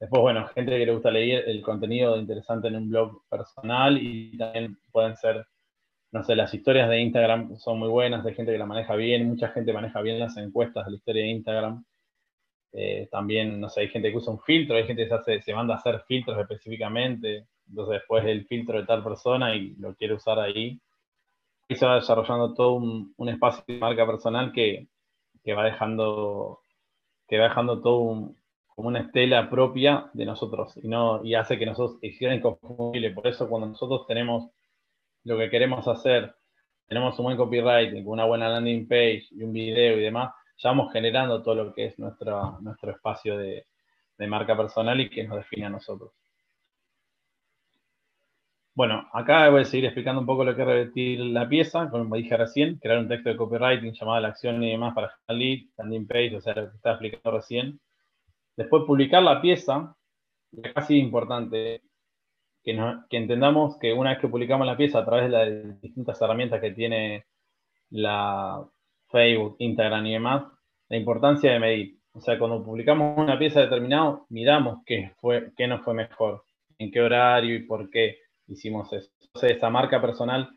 [0.00, 4.36] Después, bueno, gente que le gusta leer el contenido interesante en un blog personal y
[4.38, 5.46] también pueden ser,
[6.10, 9.28] no sé, las historias de Instagram son muy buenas, de gente que la maneja bien,
[9.28, 11.84] mucha gente maneja bien las encuestas de la historia de Instagram.
[12.72, 15.54] Eh, también, no sé, hay gente que usa un filtro, hay gente que se, se
[15.54, 20.14] manda a hacer filtros específicamente, entonces después el filtro de tal persona y lo quiere
[20.14, 20.80] usar ahí.
[21.68, 24.88] Y se va desarrollando todo un, un espacio de marca personal que,
[25.44, 26.60] que, va dejando
[27.28, 28.34] que va dejando todo
[28.80, 33.10] como una estela propia de nosotros y, no, y hace que nosotros sea inconfundible.
[33.10, 34.48] Por eso cuando nosotros tenemos
[35.24, 36.34] lo que queremos hacer,
[36.88, 40.94] tenemos un buen copywriting, una buena landing page y un video y demás, ya vamos
[40.94, 43.66] generando todo lo que es nuestro, nuestro espacio de,
[44.26, 46.12] marca personal y que nos define a nosotros.
[48.74, 52.16] Bueno, acá voy a seguir explicando un poco lo que es revertir la pieza, como
[52.16, 55.68] dije recién, crear un texto de copywriting llamado la acción y demás para generar lead,
[55.76, 57.78] landing page, o sea, lo que estaba explicando recién.
[58.60, 59.96] Después publicar la pieza,
[60.52, 61.80] y acá sí es importante
[62.62, 66.60] que, entendamos que una vez que publicamos la pieza a través de las distintas herramientas
[66.60, 67.24] que tiene
[67.88, 68.62] la,
[69.08, 70.44] Facebook, Instagram y demás,
[70.90, 71.98] la importancia de medir.
[72.12, 76.44] O sea, cuando publicamos una pieza determinada, miramos qué, fue, qué nos fue mejor,
[76.76, 79.10] en qué horario y por qué hicimos eso.
[79.22, 80.50] Entonces, esa marca personal,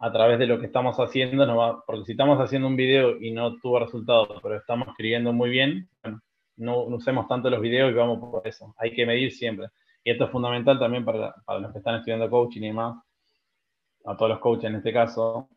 [0.00, 3.54] a través de lo que estamos haciendo, porque si estamos haciendo un video y no
[3.60, 6.20] tuvo resultados, pero estamos escribiendo muy bien, bueno,
[6.60, 8.74] no, usemos tanto los videos y vamos por eso.
[8.78, 9.68] Hay que medir siempre.
[10.04, 13.02] Y esto es fundamental también para, para los que están estudiando coaching y demás,
[14.04, 15.48] a todos los coaches en este caso,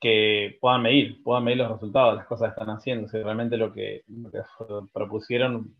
[0.00, 3.56] que puedan medir, puedan medir los resultados de las cosas que están haciendo, si realmente
[3.56, 4.04] lo que,
[4.92, 5.74] propusieron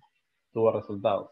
[0.52, 1.30] tuvo resultados.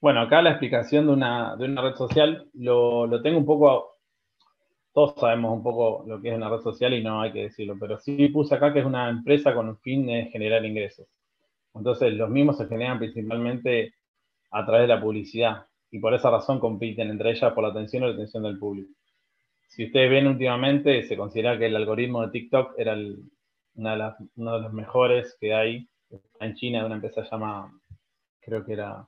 [0.00, 3.98] Bueno, acá la explicación de una, red social lo, lo, tengo un poco,
[4.92, 7.76] todos sabemos un poco lo que es una red social y no hay que decirlo,
[7.78, 11.06] pero sí puse acá que es una empresa con un fin de generar ingresos.
[11.76, 13.94] Entonces los mismos se generan principalmente
[14.50, 18.02] a través de la publicidad y por esa razón compiten entre ellas por la atención
[18.02, 18.92] y la atención del público.
[19.68, 22.96] Si ustedes ven últimamente, se considera que el algoritmo de TikTok era
[23.74, 25.88] una de uno de los mejores que hay
[26.40, 27.70] en China, de una empresa llamada,
[28.40, 29.06] creo que era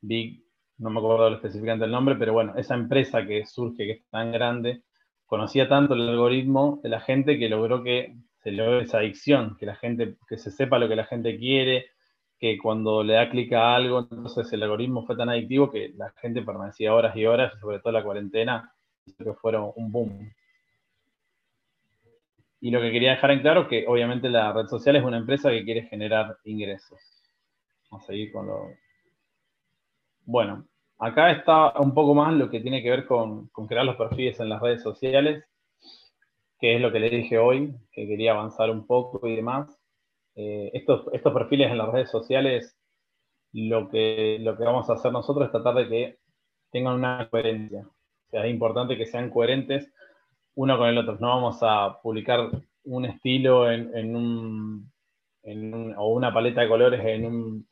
[0.00, 0.42] Big,
[0.78, 4.32] no me acuerdo específicamente el nombre, pero bueno, esa empresa que surge, que es tan
[4.32, 4.82] grande,
[5.26, 9.66] conocía tanto el algoritmo de la gente que logró que se logre esa adicción, que
[9.66, 11.86] la gente, que se sepa lo que la gente quiere,
[12.38, 16.10] que cuando le da clic a algo, entonces el algoritmo fue tan adictivo que la
[16.20, 18.74] gente permanecía horas y horas, sobre todo la cuarentena,
[19.16, 20.32] que fueron un boom.
[22.60, 25.50] Y lo que quería dejar en claro que obviamente la red social es una empresa
[25.50, 27.00] que quiere generar ingresos.
[27.90, 28.70] Vamos a seguir con lo...
[30.24, 30.64] Bueno,
[30.98, 34.48] acá está un poco más lo que tiene que ver con, crear los perfiles en
[34.48, 35.44] las redes sociales,
[36.62, 39.68] que es lo que le dije hoy, que quería avanzar un poco y demás.
[40.36, 42.78] Eh, estos, estos perfiles en las redes sociales,
[43.52, 46.18] lo que, lo que vamos a hacer nosotros es tratar de que
[46.70, 47.84] tengan una coherencia
[48.32, 49.92] es importante que sean coherentes
[50.54, 51.16] uno con el otro.
[51.20, 52.50] No vamos a publicar
[52.84, 54.92] un estilo en, un,
[55.96, 57.66] o una paleta de colores en,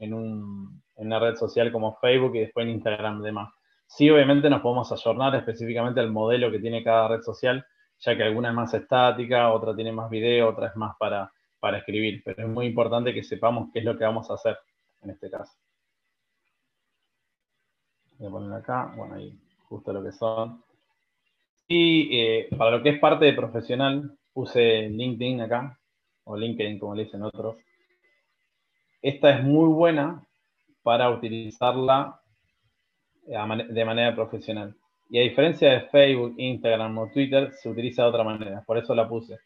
[0.97, 3.53] una red social como Facebook y después en Instagram y demás.
[3.87, 7.65] Sí, obviamente nos podemos ayornar específicamente al modelo que tiene cada red social,
[8.01, 11.79] ya que alguna es más estática, otra tiene más video, otra es más para, para
[11.79, 14.59] escribir, pero es muy importante que sepamos qué es lo que vamos a hacer
[15.03, 15.53] en este caso.
[18.19, 20.63] Voy a poner acá, bueno, ahí justo lo que son.
[21.69, 25.79] Y eh, para lo que es parte de profesional, puse LinkedIn acá,
[26.25, 27.57] o LinkedIn como le dicen otros.
[29.01, 30.27] Esta es muy buena
[30.83, 32.21] para utilizarla
[33.25, 34.75] de manera profesional.
[35.11, 38.63] Y a diferencia de Facebook, Instagram o Twitter, se utiliza de otra manera.
[38.65, 39.39] Por eso la puse.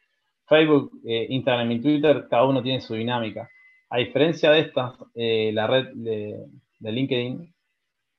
[0.46, 3.48] Facebook, eh, Instagram y Twitter, cada uno tiene su dinámica.
[3.88, 6.46] A diferencia de estas, eh, la red de,
[6.81, 7.55] LinkedIn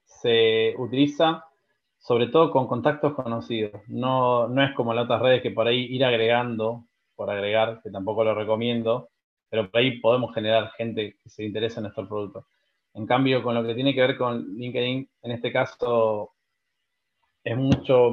[0.06, 1.46] se utiliza
[2.00, 3.80] sobre todo con contactos conocidos.
[3.88, 7.92] No, no es como las otras redes que por ahí ir agregando, por agregar, que
[7.92, 9.10] tampoco lo recomiendo,
[9.50, 12.48] pero por ahí podemos generar gente que se interesa en nuestro producto.
[12.96, 16.35] En cambio, con lo que tiene que ver con LinkedIn, en este caso
[17.46, 18.12] es mucho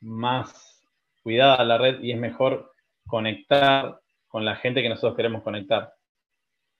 [0.00, 0.82] más
[1.22, 2.72] cuidada la red y es mejor
[3.06, 5.92] conectar con la gente que nosotros queremos conectar.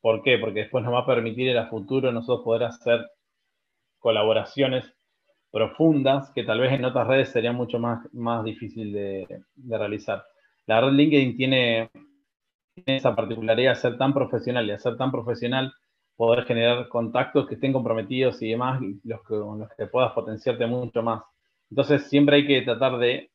[0.01, 0.39] ¿Por qué?
[0.39, 3.07] Porque después nos va a permitir en el futuro nosotros poder hacer
[3.99, 4.93] colaboraciones
[5.53, 10.25] profundas que tal vez en otras redes sería mucho más, más difícil de, realizar.
[10.67, 11.91] La red LinkedIn tiene,
[12.87, 15.73] esa particularidad de ser tan profesional y de ser tan profesional
[16.17, 20.13] poder generar contactos que estén comprometidos y demás, y los que, con los que puedas
[20.13, 21.23] potenciarte mucho más.
[21.73, 23.31] Entonces siempre hay que tratar de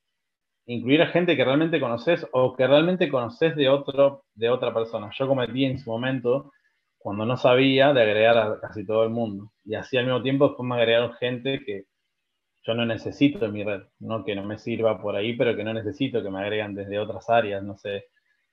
[0.68, 5.10] incluir a gente que realmente conoces o que realmente conoces de, otro, de otra persona.
[5.18, 6.52] Yo cometí en su momento,
[7.00, 9.52] cuando no sabía, de agregar a casi todo el mundo.
[9.66, 11.86] Y así al mismo tiempo después me agregaron gente que
[12.62, 15.64] yo no necesito en mi red, no que no me sirva por ahí, pero que
[15.64, 18.06] no necesito, que me agregan desde otras áreas, no sé,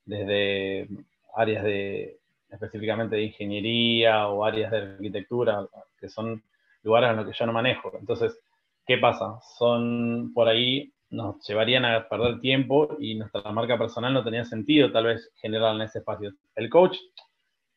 [0.06, 0.88] desde
[1.36, 5.68] áreas de específicamente de ingeniería o áreas de arquitectura,
[6.00, 6.42] que son
[6.82, 7.92] lugares en los que yo no manejo.
[8.00, 8.40] Entonces,
[8.86, 9.40] ¿qué pasa?
[9.58, 14.90] Son por ahí, nos llevarían a perder tiempo y nuestra marca personal no tenía sentido
[14.92, 16.32] tal vez generar en ese espacio.
[16.54, 16.98] El coach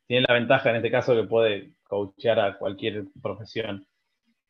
[0.08, 3.86] tiene la ventaja en este caso que puede coachear a cualquier profesión,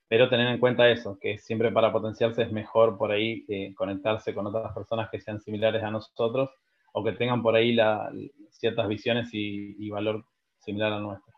[0.07, 4.33] pero tener en cuenta eso, que siempre para potenciarse es mejor por ahí eh, conectarse
[4.33, 6.49] con otras personas que sean similares a nosotros
[6.93, 7.77] o que tengan por ahí
[8.51, 10.25] ciertas visiones y, valor
[10.59, 11.33] similar al nuestro.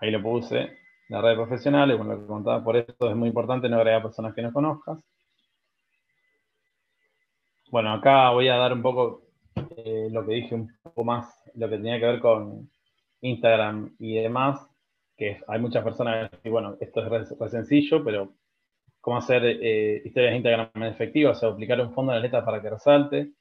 [0.00, 3.28] Ahí lo puse, la red profesional, y bueno, lo que contaba, por eso es muy
[3.28, 4.98] importante no agregar personas que no conozcas.
[7.70, 9.22] Bueno, acá voy a dar un poco
[9.76, 12.70] eh, lo que dije un poco más, lo que tenía que ver con
[13.20, 14.66] Instagram y demás,
[15.16, 18.34] que hay muchas personas que bueno, esto es re, sencillo, pero
[19.00, 22.60] cómo hacer eh, historias de Instagram efectivas, o sea, aplicar un fondo de letras para
[22.60, 23.32] que resalte,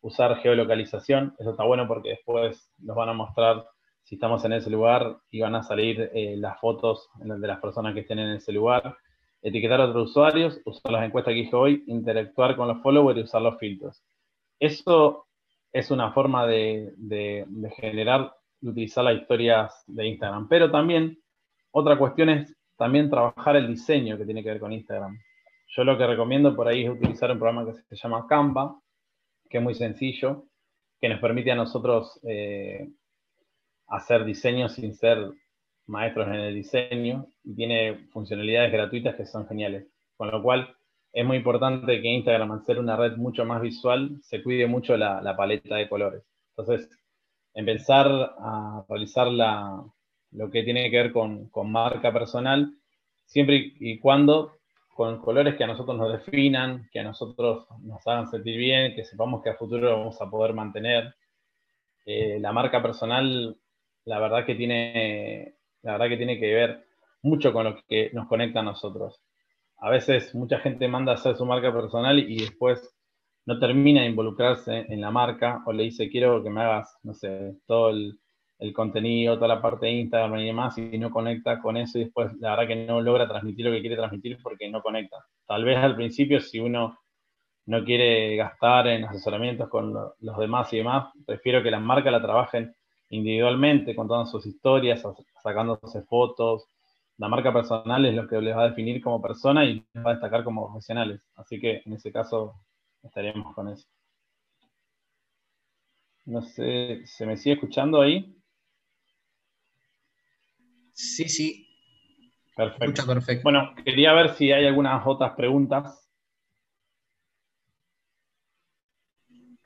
[0.00, 3.64] usar geolocalización, eso está bueno porque después nos van a mostrar
[4.08, 7.92] si estamos en ese lugar y van a salir eh, las fotos de las personas
[7.92, 8.96] que estén en ese lugar,
[9.42, 13.22] etiquetar a otros usuarios, usar las encuestas que dije hoy, interactuar con los followers y
[13.24, 14.02] usar los filtros.
[14.58, 15.26] Eso
[15.70, 20.48] es una forma de, de, generar y utilizar las historias de Instagram.
[20.48, 21.18] Pero también,
[21.70, 25.18] otra cuestión es también trabajar el diseño que tiene que ver con Instagram.
[25.76, 28.80] Yo lo que recomiendo por ahí es utilizar un programa que se llama Canva,
[29.50, 30.46] que es muy sencillo,
[30.98, 32.88] que nos permite a nosotros eh,
[33.88, 35.30] hacer diseños sin ser
[35.86, 39.86] maestros en el diseño y tiene funcionalidades gratuitas que son geniales.
[40.16, 40.76] Con lo cual
[41.12, 44.96] es muy importante que Instagram, al ser una red mucho más visual, se cuide mucho
[44.96, 46.22] la, paleta de colores.
[46.56, 46.90] Entonces,
[47.54, 48.06] empezar
[48.38, 52.74] a realizar lo que tiene que ver con, con marca personal,
[53.24, 54.58] siempre y cuando
[54.98, 59.04] con colores que a nosotros nos definan, que a nosotros nos hagan sentir bien, que
[59.04, 61.14] sepamos que a futuro vamos a poder mantener.
[62.04, 63.56] Eh, la marca personal,
[64.08, 66.86] la verdad que tiene, la verdad que tiene que ver
[67.22, 69.22] mucho con lo que nos conecta a nosotros.
[69.80, 72.96] A veces mucha gente manda a hacer su marca personal y después
[73.44, 77.12] no termina de involucrarse en la marca o le dice quiero que me hagas, no
[77.12, 78.18] sé, todo el,
[78.74, 82.32] contenido, toda la parte de Instagram y demás, y no conecta con eso y después
[82.40, 85.18] la verdad que no logra transmitir lo que quiere transmitir porque no conecta.
[85.46, 86.98] Tal vez al principio si uno
[87.66, 92.22] no quiere gastar en asesoramientos con los demás y demás, prefiero que la marca la
[92.22, 92.74] trabajen
[93.10, 95.02] individualmente, contando sus historias,
[95.42, 96.66] sacándose fotos.
[97.16, 100.10] La marca personal es lo que les va a definir como persona y les va
[100.10, 101.20] a destacar como profesionales.
[101.36, 102.54] Así que en ese caso
[103.02, 103.86] estaríamos con eso.
[106.26, 108.36] No sé, ¿se me sigue escuchando ahí?
[110.92, 111.68] Sí, sí.
[112.54, 113.06] Perfecto.
[113.06, 113.42] perfecto.
[113.44, 116.08] Bueno, quería ver si hay algunas otras preguntas.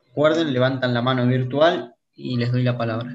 [0.06, 3.10] Recuerden, levantan la mano virtual y les doy la palabra.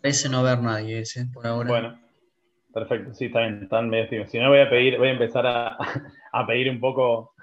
[0.00, 1.68] Parece no haber nadie ese por ahora.
[1.68, 2.00] Bueno,
[2.72, 5.46] Perfecto, sí, está bien, están medio Si no, voy a pedir, voy a empezar
[6.32, 7.34] a, pedir un poco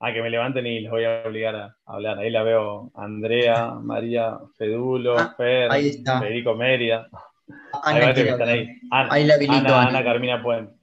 [0.00, 2.18] a que me levanten y les voy a obligar a, hablar.
[2.18, 7.08] Ahí la veo Andrea, María, Fedulo, ah, Fer, Federico Mérida.
[7.84, 8.68] Ana, ahí, ahí.
[8.90, 10.74] ahí la habilito, Ana, Ana, Carmina Puente.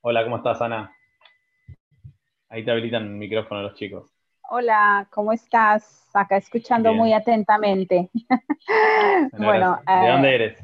[0.00, 0.90] Hola, ¿cómo estás, Ana?
[2.48, 4.11] Ahí te habilitan el micrófono los chicos.
[4.54, 6.10] Hola, ¿cómo estás?
[6.12, 8.10] Acá escuchando muy atentamente.
[9.38, 10.58] bueno, ¿de dónde eh, eres?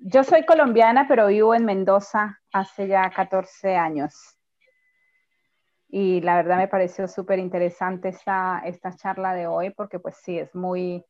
[0.00, 4.36] Yo soy colombiana, pero vivo en Mendoza hace ya 14 años.
[5.88, 10.36] Y la verdad me pareció súper interesante esta, esta charla de hoy porque pues sí,
[10.36, 11.04] es muy,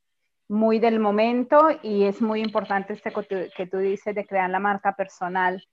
[0.46, 3.14] muy del momento y es muy importante este
[3.56, 5.66] que tú dices de crear la marca personal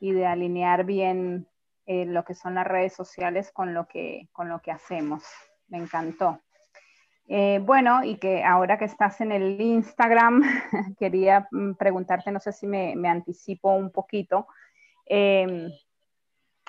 [0.00, 1.46] y de alinear bien
[1.86, 5.22] eh, lo que son las redes sociales con lo que, con lo que hacemos.
[5.68, 6.40] Me encantó.
[7.28, 10.42] Eh, bueno, y que ahora que estás en el Instagram,
[10.98, 14.48] quería mm, preguntarte, no sé si me, anticipo un poquito.
[15.06, 15.70] Em,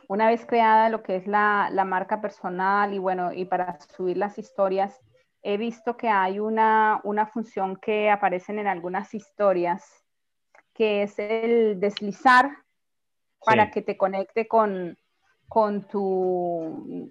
[0.07, 4.37] una vez creada lo que es la, marca personal y bueno, y para subir las
[4.37, 4.99] historias,
[5.41, 10.05] he visto que hay una, una función que aparecen en algunas historias,
[10.73, 12.51] que es el deslizar
[13.43, 14.97] para que te conecte con,
[15.47, 17.09] con tu,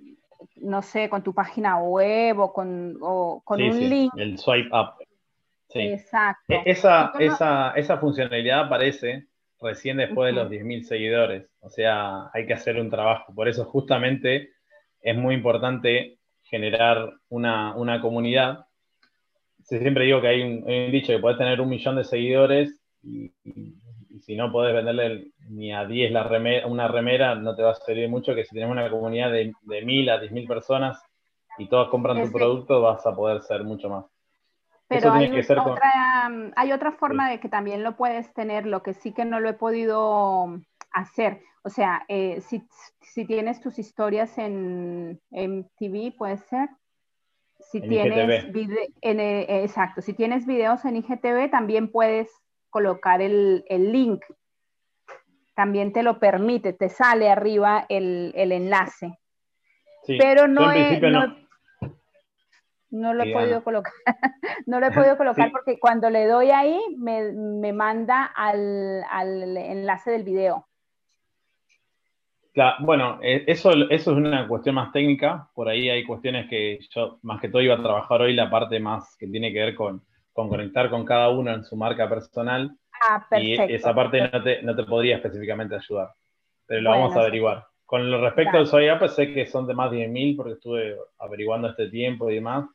[0.56, 2.98] no sé, con tu página web o con,
[3.44, 4.12] con un link.
[4.16, 4.94] El swipe up.
[5.68, 5.80] Sí.
[5.80, 6.52] Exacto.
[6.52, 9.26] E-, esa, esa, esa funcionalidad aparece
[9.60, 11.48] recién después de los 10.000 seguidores.
[11.60, 13.34] O sea, hay que hacer un trabajo.
[13.34, 14.50] Por eso justamente
[15.00, 18.66] es muy importante generar una, una comunidad.
[19.62, 23.32] Siempre digo que hay un, dicho que puedes tener un millón de seguidores y,
[24.20, 27.74] si no podés venderle ni a 10 la remera, una remera, no te va a
[27.74, 31.02] servir mucho que si tenemos una comunidad de, de 1000 a 10.000 personas
[31.58, 34.04] y todas compran tu producto, vas a poder ser mucho más.
[34.88, 39.12] Pero hay, otra, hay otra forma de que también lo puedes tener, lo que sí
[39.12, 40.60] que no lo he podido
[40.92, 41.40] hacer.
[41.64, 42.62] O sea, eh, si,
[43.00, 46.68] si, tienes tus historias en, en TV, puede ser.
[47.58, 48.44] Si tienes
[49.00, 52.30] en, eh, exacto, si tienes videos en IGTV, también puedes
[52.76, 54.22] colocar el, el, link.
[55.54, 59.18] También te lo permite, te sale arriba el, el enlace.
[60.06, 61.00] Pero no, es,
[62.90, 63.94] no, lo he podido colocar.
[64.66, 69.56] no lo he podido colocar porque cuando le doy ahí me, me manda al, al,
[69.56, 70.66] enlace del video.
[72.80, 75.48] bueno, eh, eso, eso es una cuestión más técnica.
[75.54, 78.78] Por ahí hay cuestiones que yo más que todo iba a trabajar hoy la parte
[78.80, 80.02] más que tiene que ver con
[80.36, 82.70] con conectar con cada uno en su marca personal.
[83.08, 86.10] Ah, perfecto, y esa parte no te, no te, podría específicamente ayudar,
[86.66, 87.64] pero lo vamos a averiguar.
[87.86, 90.94] Con lo respecto al Soy App, sé que son de más de 10.000 porque estuve
[91.18, 92.66] averiguando este tiempo y demás,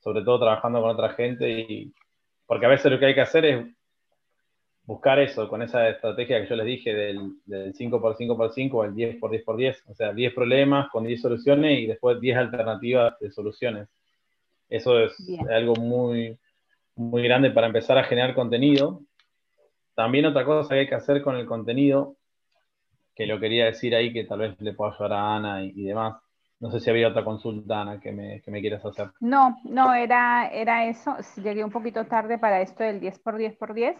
[0.00, 1.92] sobre todo trabajando con otra gente, y
[2.46, 3.66] porque a veces lo que hay que hacer es
[4.84, 9.82] buscar eso, con esa estrategia que yo les dije del, del 5x5x5 o el 10x10x10,
[9.86, 13.88] o sea, 10 problemas con 10 soluciones y después 10 alternativas de soluciones.
[14.70, 15.14] Eso es
[15.50, 16.38] algo muy,
[16.96, 19.02] muy grande para empezar a generar contenido.
[19.94, 22.16] También otra cosa que hay que hacer con el contenido,
[23.14, 26.16] que lo quería decir ahí, que tal vez le pueda ayudar a Ana y, demás.
[26.60, 29.10] No sé si había otra consulta, Ana, que me, que me quieras hacer.
[29.20, 31.16] No, no, era, era eso.
[31.42, 33.96] Llegué un poquito tarde para esto del 10 por 10 por 10,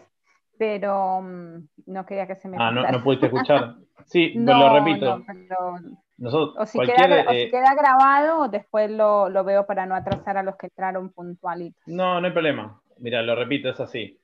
[0.57, 2.57] pero mm, no quería que se me...
[2.59, 3.75] Ah, no, no pudiste escuchar.
[4.05, 5.21] Sí, lo repito.
[6.57, 10.55] o, si queda, eh, queda, grabado, después lo, lo, veo para no atrasar a los
[10.55, 11.83] que entraron puntualitos.
[11.85, 14.17] No, no hay problema mira, lo repito, es así.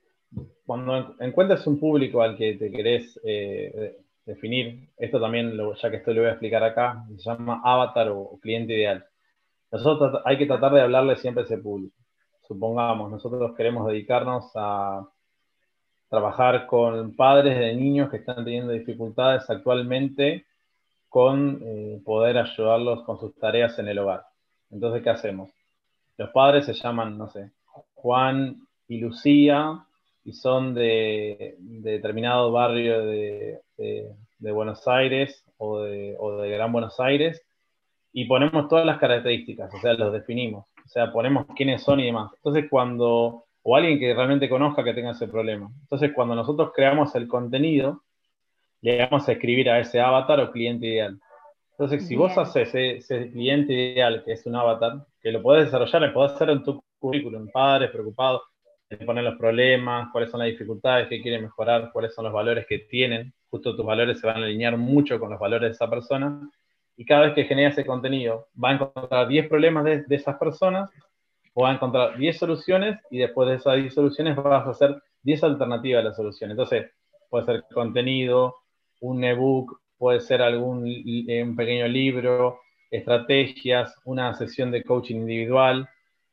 [0.64, 6.12] Cuando encuentres un público al que te querés eh, definir, esto también, ya que esto
[6.12, 9.04] lo voy a explicar acá, se llama avatar o, cliente ideal.
[9.70, 11.94] Nosotros hay que tratar de hablarle siempre a ese público.
[12.48, 15.06] Supongamos, nosotros queremos dedicarnos a
[16.08, 20.46] trabajar con padres de niños que están teniendo dificultades actualmente
[21.08, 24.24] con eh, poder ayudarlos con sus tareas en el hogar.
[24.70, 25.50] Entonces, ¿qué hacemos?
[26.16, 27.50] Los padres se llaman, no sé,
[27.94, 29.86] Juan y Lucía,
[30.24, 33.60] y son de, determinado barrio de,
[34.40, 37.40] Buenos Aires o de, Gran Buenos Aires,
[38.12, 42.06] y ponemos todas las características, o sea, los definimos, o sea, ponemos quiénes son y
[42.06, 42.32] demás.
[42.34, 45.70] Entonces, cuando, o alguien que realmente conozca que tenga ese problema.
[45.82, 48.02] Entonces, cuando nosotros creamos el contenido,
[48.80, 51.20] le vamos a escribir a ese avatar o cliente ideal.
[51.78, 55.66] Entonces, si vos haces ese, ese, cliente ideal, que es un avatar, que lo podés
[55.66, 58.49] desarrollar, lo podés hacer en tu currículum, padres preocupados,
[58.96, 62.80] poner los problemas, cuáles son las dificultades que quieren mejorar, cuáles son los valores que
[62.80, 63.32] tienen.
[63.48, 66.50] Justo tus valores se van a alinear mucho con los valores de esa persona.
[66.96, 70.90] Y cada vez que genera ese contenido, va a encontrar 10 problemas de, esas personas,
[71.54, 75.02] o va a encontrar 10 soluciones, y después de esas 10 soluciones vas a hacer
[75.22, 76.50] 10 alternativas a la solución.
[76.50, 76.90] Entonces,
[77.28, 78.56] puede ser contenido,
[79.00, 82.60] un ebook, puede ser algún eh, un pequeño libro,
[82.90, 85.88] estrategias, una sesión de coaching individual,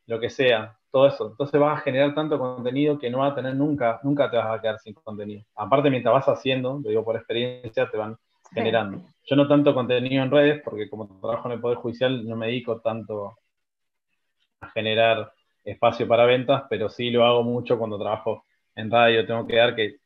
[0.08, 1.28] lo que sea todo eso.
[1.32, 4.58] Entonces vas a generar tanto contenido que no vas a tener nunca, nunca te vas
[4.58, 5.44] a quedar sin contenido.
[5.56, 8.18] Aparte, mientras vas haciendo, lo digo por experiencia, te van
[8.54, 9.02] generando.
[9.26, 12.48] Yo no tanto contenido en redes, porque como trabajo en el Poder Judicial no me
[12.48, 13.36] dedico tanto
[14.62, 15.32] a generar
[15.64, 19.26] espacio para ventas, pero sí lo hago mucho cuando trabajo en radio.
[19.26, 19.98] Tengo que dar que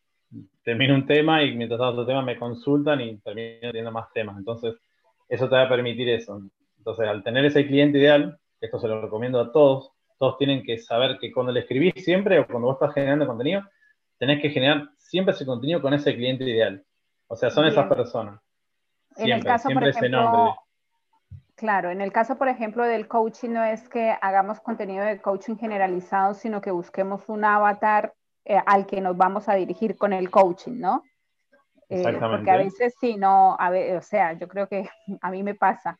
[0.64, 4.38] termino un tema y mientras hago otro tema me consultan y termino teniendo más temas.
[4.38, 4.76] Entonces,
[5.30, 6.42] eso te va a permitir eso.
[6.78, 9.92] Entonces, al tener ese cliente ideal, esto se lo recomiendo a todos,
[10.22, 13.64] todos tienen que saber que cuando le escribís siempre o cuando vos estás generando contenido,
[14.20, 16.86] tenés que generar siempre ese contenido con ese cliente ideal.
[17.26, 18.40] O sea, son esas personas.
[19.16, 20.56] Siempre, en el caso, por ejemplo,
[21.56, 25.56] Claro, en el caso, por ejemplo, del coaching, no es que hagamos contenido de coaching
[25.56, 28.14] generalizado, sino que busquemos un avatar
[28.46, 31.04] eh, al que nos vamos a dirigir con el coaching, ¿no?
[31.90, 34.88] Eh, porque a veces sí, no, a o sea, yo creo que
[35.22, 35.98] a mí me pasa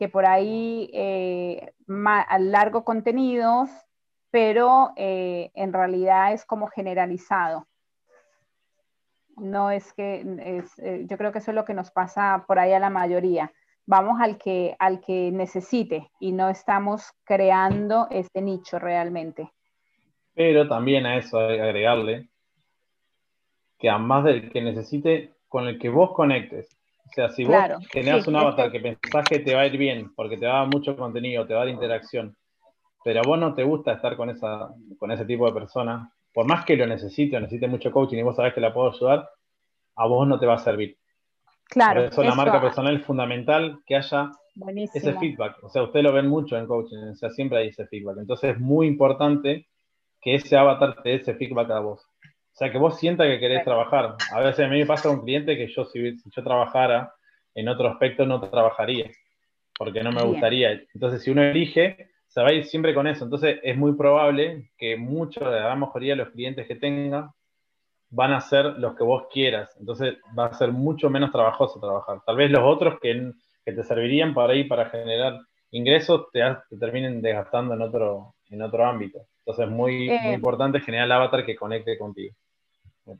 [0.00, 3.70] que por ahí eh, largo contenidos,
[4.32, 7.68] pero eh, en realidad es como generalizado.
[9.36, 10.74] No es que, es,
[11.06, 13.52] yo creo que eso es lo que nos pasa por ahí a la mayoría
[13.86, 19.50] vamos al que, al que necesite y no estamos creando este nicho realmente.
[20.32, 22.28] Pero también a eso agregarle
[23.80, 26.79] que además del que necesite, con el que vos conectes.
[27.10, 27.56] O sea, si vos
[27.90, 30.58] generas un avatar que pensás que te va a ir bien, porque te va a
[30.60, 32.36] dar mucho contenido, te va a dar interacción,
[33.04, 36.46] pero a vos no te gusta estar con, esa, con ese tipo de persona, por
[36.46, 39.28] más que lo necesite o necesite mucho coaching y vos sabés que la puedo ayudar,
[39.96, 40.96] a vos no te va a servir.
[41.68, 42.02] Claro.
[42.02, 44.30] Por eso, la marca personal es fundamental que haya
[44.94, 45.62] ese feedback.
[45.62, 48.18] O sea, ustedes lo ven mucho en coaching, o sea, siempre hay ese feedback.
[48.18, 49.68] Entonces es muy importante
[50.20, 52.09] que ese avatar te dé ese feedback a vos.
[52.60, 54.16] O sea, que vos sientas que querés trabajar.
[54.32, 57.10] A veces a mí me pasa con un cliente que yo, si, yo trabajara
[57.54, 59.10] en otro aspecto, no trabajaría,
[59.78, 60.72] porque no me gustaría.
[60.92, 63.24] Entonces, si uno elige, se va a ir siempre con eso.
[63.24, 67.32] Entonces, es muy probable que mucho de la mejoría de los clientes que tenga
[68.10, 69.74] van a ser los que vos quieras.
[69.80, 72.20] Entonces va a ser mucho menos trabajoso trabajar.
[72.26, 73.32] Tal vez los otros que,
[73.64, 75.40] te servirían para ir para generar
[75.70, 76.42] ingresos te,
[76.78, 79.20] terminen desgastando en otro, en otro ámbito.
[79.38, 82.34] Entonces es muy, muy eh, importante generar el avatar que conecte contigo.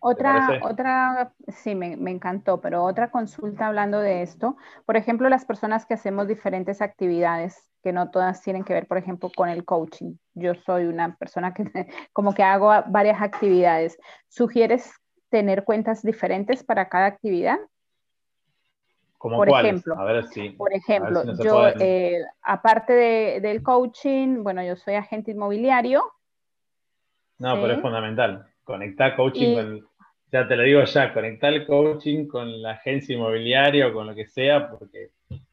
[0.01, 4.57] Otra, otra, sí, me, me, encantó, pero otra consulta hablando de esto.
[4.86, 8.99] Por ejemplo, las personas que hacemos diferentes actividades, que no todas tienen que ver, por
[8.99, 10.14] ejemplo, con el coaching.
[10.34, 11.64] Yo soy una persona que
[12.12, 13.99] como que hago varias actividades.
[14.28, 14.93] ¿Sugieres
[15.28, 17.59] tener cuentas diferentes para cada actividad?
[19.18, 24.62] ¿Como por ejemplo, a ver si, por ejemplo, yo, eh, aparte de, del coaching, bueno,
[24.62, 26.03] yo soy agente inmobiliario.
[27.38, 29.88] No, pero es fundamental conectar coaching con,
[30.32, 34.14] ya te lo digo ya, conectar el coaching con la agencia inmobiliaria o con lo
[34.14, 35.10] que sea, porque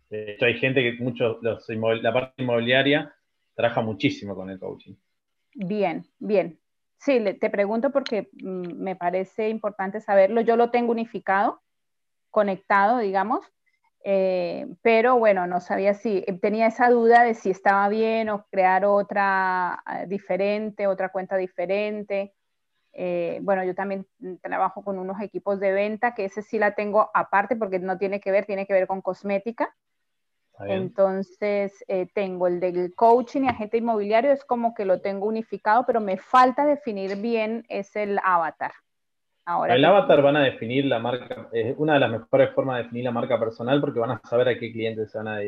[0.09, 3.13] de hecho hay gente que muchos, la parte inmobiliaria
[3.55, 4.93] trabaja muchísimo con el coaching.
[5.55, 6.59] Bien, bien.
[6.99, 10.41] Sí, te pregunto porque mm, me parece importante saberlo.
[10.41, 11.61] Yo lo tengo unificado,
[12.31, 13.45] conectado, digamos,
[14.09, 18.85] eh, pero bueno, no sabía si tenía esa duda de si estaba bien o crear
[18.85, 22.33] otra eh, diferente, otra cuenta diferente.
[22.93, 24.07] Eh, bueno, yo también
[24.41, 28.19] trabajo con unos equipos de venta, que ese sí la tengo aparte porque no tiene
[28.19, 29.73] que ver, tiene que ver con cosmética.
[30.59, 35.85] Entonces, eh, tengo el del coaching y agente inmobiliario, es como que lo tengo unificado,
[35.85, 38.71] pero me falta definir bien, es el avatar.
[39.45, 42.83] Ahora el avatar van a definir la marca, es una de las mejores formas de
[42.83, 45.39] definir la marca personal porque van a saber a qué clientes se van a,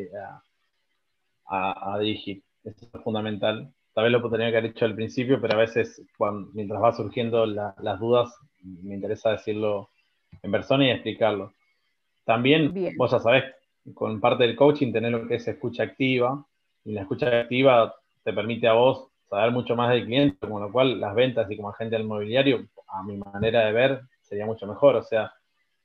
[1.47, 2.43] a, a dirigir.
[2.63, 6.01] Eso es fundamental tal vez lo tenía que haber dicho al principio, pero a veces
[6.17, 9.89] cuando, mientras va surgiendo las dudas, me interesa decirlo
[10.41, 11.53] en persona y explicarlo.
[12.25, 13.45] También, vos ya sabés,
[13.93, 16.45] con parte del coaching, tener lo que es escucha activa,
[16.85, 20.71] y la escucha activa te permite a vos saber mucho más del cliente, con lo
[20.71, 24.65] cual las ventas y como agente del mobiliario, a mi manera de ver, sería mucho
[24.67, 24.95] mejor.
[24.95, 25.33] O sea,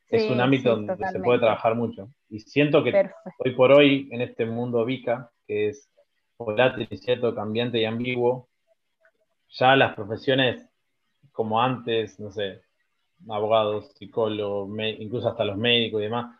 [0.09, 2.09] es un ámbito donde se puede trabajar mucho.
[2.29, 5.91] Y siento que hoy por hoy, en este mundo VICA, que es
[6.39, 8.49] volátil, cierto, cambiante y ambiguo,
[9.51, 10.69] ya las profesiones
[11.33, 12.63] como antes, no sé,
[13.29, 16.37] abogados, psicólogos, incluso hasta los médicos y demás,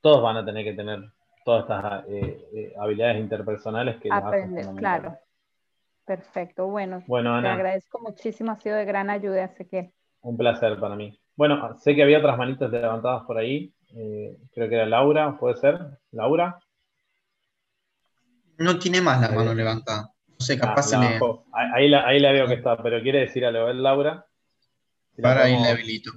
[0.00, 1.00] todos van a tener que tener
[1.44, 5.16] todas estas eh, eh, habilidades interpersonales que aprender, claro.
[6.04, 9.92] Perfecto, bueno, bueno te agradezco muchísimo, ha sido de gran ayuda, así que.
[10.22, 11.18] Un placer para mí.
[11.34, 15.56] Bueno, sé que había otras manitas levantadas por ahí, eh, creo que era Laura, ¿puede
[15.56, 15.78] ser?
[16.12, 16.58] Laura.
[18.58, 20.12] No tiene más la mano levantada.
[20.28, 21.20] No sé, capaz ah, se
[21.74, 24.26] Ahí, la, ahí la veo que está, pero quiere decir algo, ¿eh, Laura?
[25.20, 26.12] Para ahí la habilito.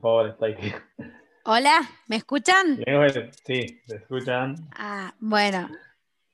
[0.00, 0.56] Pobre, está ahí.
[1.44, 2.82] Hola, ¿me escuchan?
[3.44, 4.54] Sí, te escuchan.
[4.76, 5.68] Ah, bueno.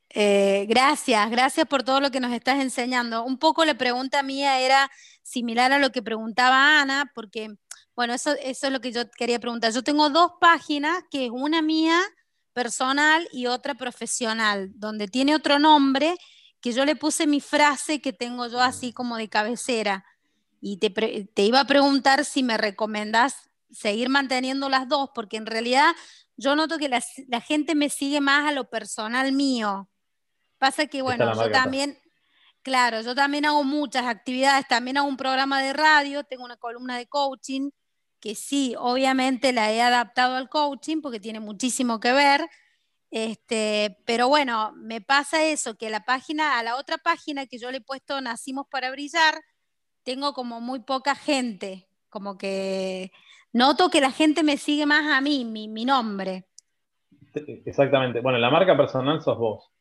[0.09, 3.23] Eh, gracias, gracias por todo lo que nos estás enseñando.
[3.23, 4.89] Un poco la pregunta mía era
[5.21, 7.55] similar a lo que preguntaba Ana, porque,
[7.97, 9.73] bueno, eso, eso es lo que yo quería preguntar.
[9.73, 11.99] Yo tengo dos páginas, que es una mía
[12.53, 16.15] personal y otra profesional, donde tiene otro nombre
[16.61, 20.05] que yo le puse mi frase que tengo yo así como de cabecera.
[20.61, 25.47] Y te, te iba a preguntar si me recomendás seguir manteniendo las dos, porque en
[25.47, 25.95] realidad
[26.35, 29.89] yo noto que la, la gente me sigue más a lo personal mío.
[30.59, 31.97] Pasa que, bueno, yo también,
[32.61, 36.95] claro, yo también hago muchas actividades, también hago un programa de radio, tengo una columna
[36.95, 37.71] de coaching,
[38.19, 42.47] que sí, obviamente la he adaptado al coaching porque tiene muchísimo que ver.
[43.09, 47.71] Este, pero bueno, me pasa eso, que la página, a la otra página que yo
[47.71, 49.35] le he puesto Nacimos para Brillar,
[50.03, 53.11] tengo como muy poca gente, como que
[53.53, 56.47] noto que la gente me sigue más a mí, mi, mi nombre.
[57.65, 58.19] Exactamente.
[58.21, 59.71] Bueno, la marca personal sos vos.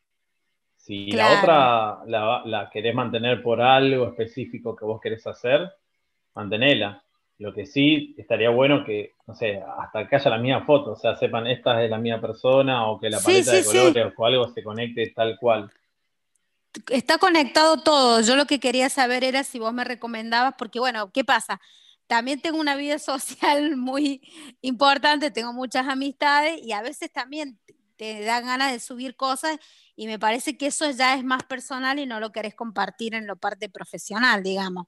[0.77, 5.69] Si la otra la, querés mantener por algo específico que vos querés hacer,
[6.35, 7.03] mantenela.
[7.39, 10.97] Lo que sí estaría bueno que, no sé, hasta que haya la misma foto, o
[10.97, 14.49] sea, sepan esta es la misma persona o que la paleta de colores o algo
[14.49, 15.71] se conecte tal cual.
[16.91, 18.21] Está conectado todo.
[18.23, 21.61] Yo lo que quería saber era si vos me recomendabas, porque bueno, ¿qué pasa?
[22.07, 24.23] También tengo una vida social muy
[24.63, 27.59] importante, tengo muchas amistades y a veces también
[27.97, 29.59] te dan ganas de subir cosas
[29.95, 33.27] y me parece que eso ya es más personal y no lo querés compartir en
[33.27, 34.87] lo parte profesional, digamos.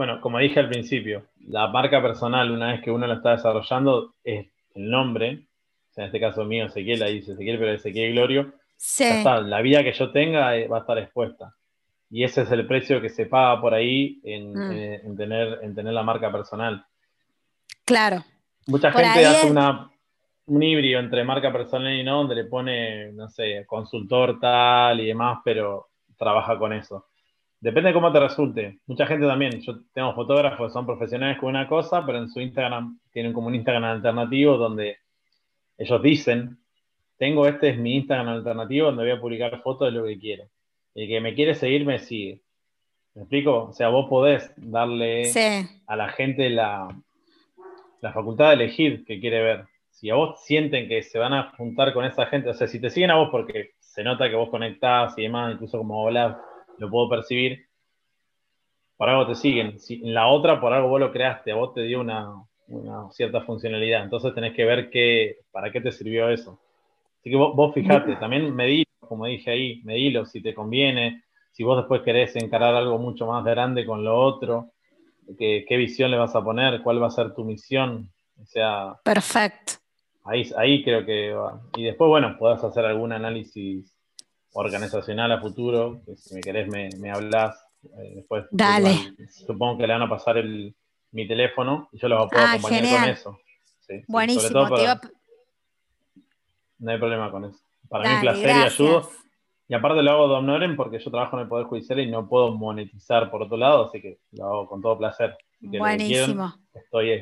[0.00, 4.14] Bueno, como dije al principio, la marca personal, una vez que uno la está desarrollando,
[4.24, 5.42] es el nombre,
[5.90, 9.04] o sea, en este caso mío, Ezequiel, ahí dice Ezequiel, pero Ezequiel Glorio, sí.
[9.24, 11.54] la vida que yo tenga eh, va a estar expuesta.
[12.08, 14.72] Y ese es el precio que se paga por ahí en, mm.
[14.72, 16.82] eh, tener, en tener la marca personal.
[17.84, 18.24] Claro.
[18.68, 19.90] Mucha gente hace una,
[20.46, 25.08] un híbrido entre marca personal y no, donde le pone, no sé, consultor tal y
[25.08, 27.09] demás, pero trabaja con eso.
[27.60, 28.78] Depende de cómo te resulte.
[28.86, 32.40] Mucha gente también, yo tengo fotógrafos que son profesionales con una cosa, pero en su
[32.40, 34.96] Instagram tienen como un Instagram alternativo donde
[35.76, 36.58] ellos dicen,
[37.18, 40.44] tengo este es mi Instagram alternativo donde voy a publicar fotos de lo que quiero.
[40.94, 42.40] El que me quiere seguir me sigue.
[43.14, 43.64] ¿Me explico?
[43.64, 45.30] O sea, vos podés darle
[45.86, 46.88] a la gente la,
[48.00, 51.52] la facultad de elegir qué quiere ver si a vos sienten que se van a
[51.58, 54.36] juntar con esa gente, o sea, si te siguen a vos porque se nota que
[54.36, 56.38] vos conectás y demás, incluso como hablas,
[56.80, 57.66] lo puedo percibir,
[58.96, 59.78] por algo te siguen.
[59.78, 62.34] Si en la otra, por algo vos lo creaste, a vos te dio una,
[63.12, 66.60] cierta funcionalidad, entonces tenés que ver qué, para qué te sirvió eso.
[67.20, 71.62] Así que vos, vos fijate, también medilo, como dije ahí, medilo si te conviene, si
[71.62, 74.72] vos después querés encarar algo mucho más grande con lo otro,
[75.38, 78.10] qué, qué visión le vas a poner, cuál va a ser tu misión.
[78.40, 79.74] O sea, Perfecto.
[80.24, 81.60] Ahí, creo que va.
[81.76, 83.96] Y después, bueno, podés hacer algún análisis
[84.52, 87.56] organizacional a futuro, que si me querés me, me hablas.
[87.82, 89.14] Eh, después, Dale.
[89.46, 90.74] supongo que le van a pasar el,
[91.12, 93.38] mi teléfono y yo los puedo ah, acompañar con eso.
[94.06, 94.68] Buenísimo.
[96.78, 97.58] No hay problema con eso.
[97.88, 99.10] Para mí mí, placer y ayudo.
[99.68, 102.28] Y aparte lo hago de honoren porque yo trabajo en el Poder Judicial y no
[102.28, 105.36] puedo monetizar por otro lado, así que lo hago con todo placer.
[105.60, 106.54] Buenísimo.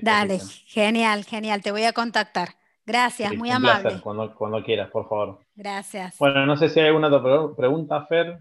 [0.03, 1.63] Dale, genial, genial.
[1.63, 2.51] Te voy a contactar.
[2.87, 4.01] Gracias, muy amable.
[4.01, 5.41] cuando, cuando quieras, por favor.
[5.59, 6.17] Gracias.
[6.19, 8.39] Bueno, no sé si hay alguna otra pregunta, Fer.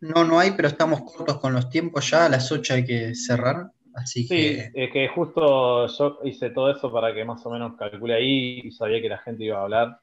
[0.00, 3.14] No, no hay, pero estamos cortos con los tiempos ya, a las 8 hay que
[3.14, 3.70] cerrar.
[3.94, 4.70] Así sí, que...
[4.74, 8.72] es que justo yo hice todo eso para que más o menos calcule ahí y
[8.72, 10.00] sabía que la gente iba a hablar.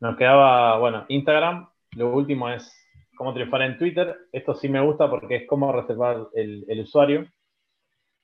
[0.00, 1.68] Nos quedaba, bueno, Instagram.
[1.92, 2.72] Lo último es
[3.16, 4.16] cómo triunfar en Twitter.
[4.32, 7.28] Esto sí me gusta porque es cómo reservar el, el usuario.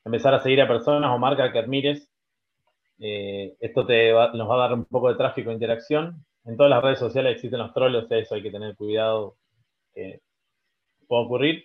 [0.04, 2.10] Empezar a seguir a personas o marcas que admires
[2.98, 6.24] eh, esto te nos va a dar un poco de tráfico e interacción.
[6.44, 9.36] En todas las redes sociales existen los trolls, eso hay que tener cuidado
[9.94, 10.20] que
[11.06, 11.64] puede ocurrir.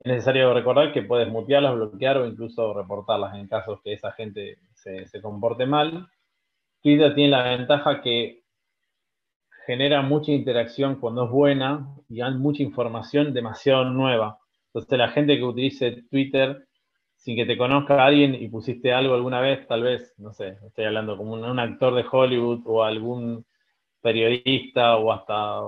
[0.00, 4.58] Es necesario recordar que puedes mutearlas, bloquear o incluso reportarlas en casos que esa gente
[4.74, 6.08] se, comporte mal.
[6.82, 8.42] Twitter tiene la ventaja que
[9.64, 14.38] genera mucha interacción cuando es buena y hay mucha información demasiado nueva.
[14.66, 16.66] Entonces la gente que utilice Twitter
[17.16, 20.84] sin que te conozca alguien y pusiste algo alguna vez, tal vez, no sé, estoy
[20.84, 23.46] hablando como un, actor de Hollywood o algún
[24.04, 25.60] periodista o hasta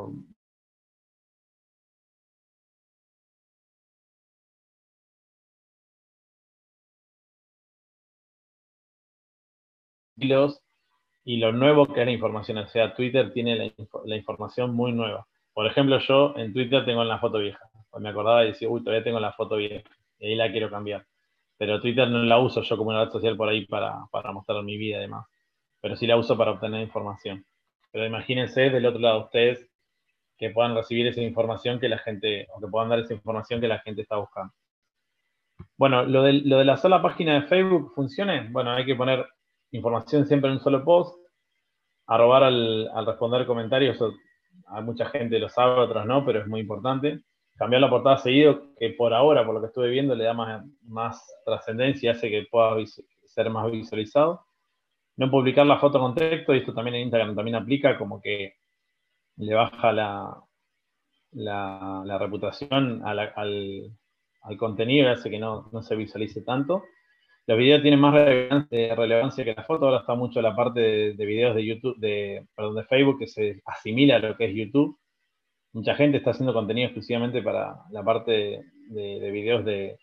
[11.24, 12.59] y lo nuevo que es la información.
[12.59, 13.72] O sea, Twitter tiene la,
[14.05, 15.26] la, información muy nueva.
[15.53, 17.61] Por ejemplo, yo en Twitter tengo la foto vieja.
[17.99, 19.89] Me acordaba y decía, uy, todavía tengo la foto vieja.
[20.18, 21.07] Y ahí la quiero cambiar
[21.59, 24.62] pero Twitter no la uso yo como una red social por ahí para, para mostrar
[24.62, 25.26] mi vida y demás.
[25.80, 27.45] Pero sí la uso para obtener información.
[27.93, 29.68] Pero imagínense del otro lado ustedes
[30.37, 33.68] que puedan recibir esa información que la gente, o que puedan dar esa información que
[33.68, 34.53] la gente está buscando.
[35.78, 39.26] Bueno, lo de, lo de la sola página de Facebook funcione, bueno, hay que poner
[39.70, 41.18] información siempre en un solo post,
[42.07, 43.99] arrobar al, al responder comentarios,
[44.66, 47.22] a mucha gente lo sabe, otros no, pero es muy importante.
[47.57, 50.64] Cambiar la portada seguido, que por ahora, por lo que estuve viendo, le da más,
[50.82, 52.76] más trascendencia, hace que pueda
[53.24, 54.45] ser más visualizado.
[55.16, 58.56] No publicar la foto con texto, y esto también en Instagram también aplica, como que
[59.36, 60.42] le baja la,
[62.18, 63.32] reputación al,
[64.58, 66.84] contenido y hace que no, no, se visualice tanto.
[67.46, 71.54] Los videos tienen más relevancia que la foto, ahora está mucho la parte de, videos
[71.54, 74.98] de YouTube, de, perdón, de Facebook que se asimila a lo que es YouTube.
[75.72, 79.98] Mucha gente está haciendo contenido exclusivamente para la parte de videos de,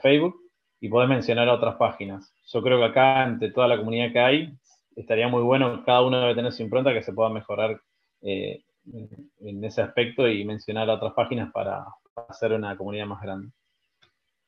[0.00, 0.45] Facebook
[0.80, 2.32] y podés mencionar otras páginas.
[2.52, 4.52] Yo creo que acá, entre toda la comunidad que hay,
[4.94, 7.80] estaría muy bueno, cada uno debe tener su impronta que se pueda mejorar
[8.22, 8.62] eh,
[9.40, 11.84] en ese aspecto y mencionar otras páginas para,
[12.28, 13.52] hacer una comunidad más grande.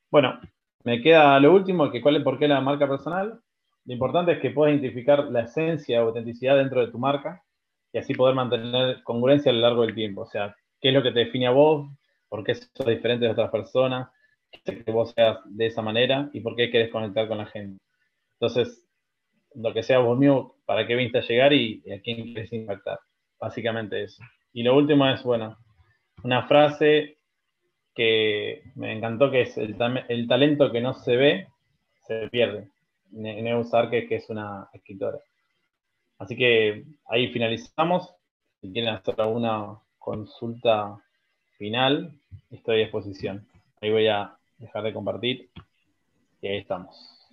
[0.09, 0.39] Bueno,
[0.83, 3.39] me queda lo último, que cuál es por qué la marca personal.
[3.85, 7.43] Lo importante es que puedas identificar la esencia o autenticidad dentro de tu marca
[7.93, 10.21] y así poder mantener congruencia a lo largo del tiempo.
[10.21, 11.89] O sea, qué es lo que te define a vos,
[12.27, 14.09] por qué sos diferente de otras personas,
[14.63, 17.81] que vos seas de esa manera y por qué querés conectar con la gente.
[18.33, 18.87] Entonces,
[19.55, 22.51] lo que sea vos mío, para qué viniste a llegar y, y a quién quieres
[22.53, 22.99] impactar.
[23.39, 24.21] Básicamente eso.
[24.53, 25.57] Y lo último es, bueno,
[26.23, 27.17] una frase
[27.95, 31.47] que me encantó, que es el, talento que no se ve,
[32.07, 32.69] se pierde.
[33.11, 35.19] Neus Arque, que es una escritora.
[36.17, 38.13] Así que ahí finalizamos.
[38.61, 40.97] Si quieren hacer alguna consulta
[41.57, 42.13] final,
[42.51, 43.45] estoy a disposición.
[43.81, 45.49] Ahí voy a dejar de compartir
[46.41, 47.27] y ahí estamos.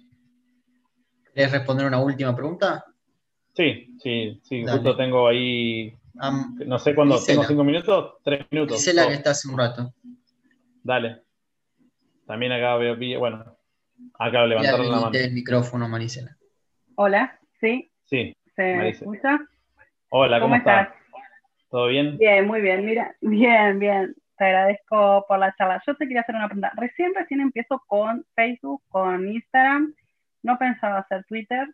[1.35, 2.85] ¿Quieres responder una última pregunta?
[3.55, 5.95] Sí, sí, sí, justo tengo ahí,
[6.67, 8.87] no sé cuándo, tengo cinco minutos, tres minutos.
[8.95, 9.95] la que está hace un rato.
[10.83, 11.23] Dale.
[12.27, 13.57] También acá veo, bueno,
[14.19, 15.11] acá levantaron la mano.
[15.15, 16.37] el micrófono, Marisela.
[16.97, 17.91] Hola, ¿sí?
[18.05, 18.37] Sí.
[18.55, 19.39] ¿Se escucha?
[20.11, 20.89] Hola, ¿cómo, estás?
[21.71, 22.17] ¿Todo bien?
[22.19, 24.15] Bien, muy bien, mira, bien, bien.
[24.37, 25.83] Te agradezco por la charla.
[25.87, 26.73] Yo te quería hacer una pregunta.
[26.77, 29.95] Recién, recién empiezo con Facebook, con Instagram.
[30.43, 31.69] No pensaba hacer Twitter,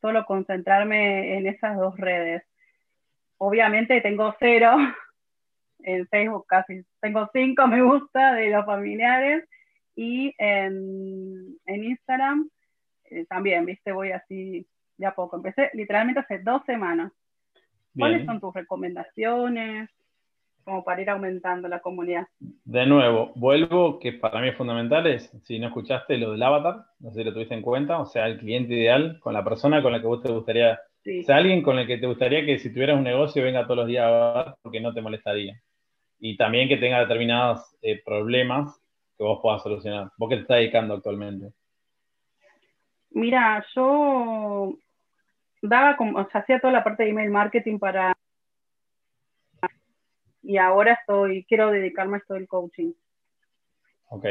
[0.00, 2.42] solo concentrarme en esas dos redes.
[3.38, 4.76] Obviamente tengo cero
[5.80, 9.48] en Facebook, casi tengo cinco me gusta de los familiares
[9.96, 12.48] y en, Instagram
[13.04, 14.66] eh, también, viste, voy así
[14.96, 15.36] de a poco.
[15.36, 17.12] Empecé literalmente hace dos semanas.
[17.96, 19.90] ¿Cuáles son tus recomendaciones?
[20.64, 22.26] Como para ir aumentando la comunidad.
[22.38, 26.84] De nuevo, vuelvo, que para mí es fundamental, es, si no escuchaste lo del avatar,
[27.00, 29.82] no sé si lo tuviste en cuenta, o sea, el cliente ideal con la persona
[29.82, 32.58] con la que vos te gustaría, o sea, alguien con el que te gustaría que
[32.58, 35.60] si tuvieras un negocio venga todos los días a porque no te molestaría.
[36.18, 38.80] Y también que tenga determinados eh, problemas
[39.18, 40.10] que vos puedas solucionar.
[40.16, 41.52] ¿Vos qué te estás dedicando actualmente?
[43.10, 44.76] Mira, yo
[45.60, 48.16] daba como, o sea, hacía toda la parte de email marketing para
[50.42, 52.92] y ahora estoy, quiero dedicarme a esto del coaching.
[54.08, 54.26] Ok.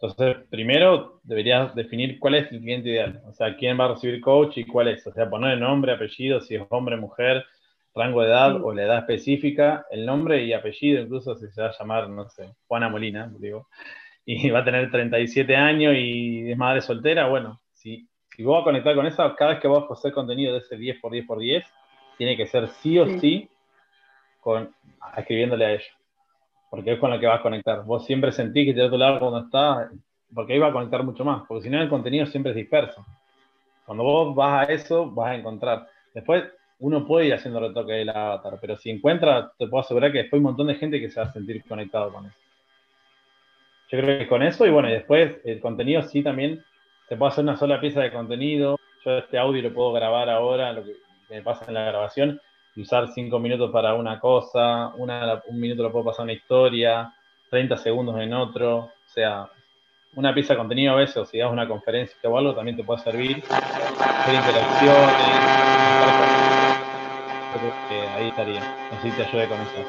[0.00, 4.20] Entonces, primero deberías definir cuál es el cliente ideal, o sea, quién va a recibir
[4.22, 7.44] coach y cuál es, o sea, poner el nombre, apellido, si es hombre, mujer,
[7.94, 11.68] rango de edad o la edad específica, el nombre y apellido, incluso si se va
[11.68, 13.68] a llamar, no sé, Juana Molina, digo,
[14.24, 18.62] y va a tener 37 años y es madre soltera, bueno, si, si vos vas
[18.62, 21.26] a conectar con eso, cada vez que vos hacer contenido de ese 10 por 10
[21.26, 21.62] por 10,
[22.16, 23.50] tiene que ser sí o sí
[24.40, 24.74] con,
[25.16, 25.84] escribiéndole a ella.
[26.70, 27.84] Porque es con la que vas a conectar.
[27.84, 29.90] Vos siempre sentís que de otro lado cuando estás,
[30.34, 31.42] porque ahí va a conectar mucho más.
[31.46, 33.04] Porque si no, el contenido siempre es disperso.
[33.86, 35.86] Cuando vos vas a eso, vas a encontrar.
[36.14, 36.44] Después,
[36.80, 40.38] uno puede ir haciendo retoque del avatar, pero si encuentra, te puedo asegurar que después
[40.38, 42.36] hay un montón de gente que se va a sentir conectado con eso.
[43.90, 46.64] Yo creo que con eso, y bueno, y después el contenido sí también,
[47.08, 48.78] te puedo hacer una sola pieza de contenido.
[49.04, 50.94] Yo este audio lo puedo grabar ahora, lo que
[51.28, 52.40] me pasa en la grabación,
[52.76, 57.12] usar cinco minutos para una cosa, un minuto lo puedo pasar una historia,
[57.50, 59.48] 30 segundos en otro, o sea,
[60.14, 62.84] una pieza de contenido a veces, o si das una conferencia o algo, también te
[62.84, 65.60] puede servir, hacer interacciones,
[67.52, 68.62] creo que ahí estaría,
[69.02, 69.84] si te ayude con eso.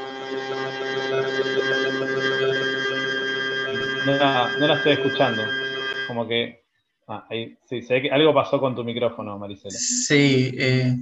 [4.05, 5.43] No la, la estoy escuchando,
[6.07, 6.61] como que...
[7.07, 9.77] Ah, ahí, sí, sé que algo pasó con tu micrófono, Marisela.
[9.77, 10.95] Sí, eh,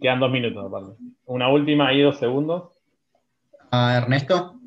[0.00, 1.02] Quedan dos minutos, aparte.
[1.26, 2.72] Una última y dos segundos.
[3.70, 4.60] ¿A Ernesto?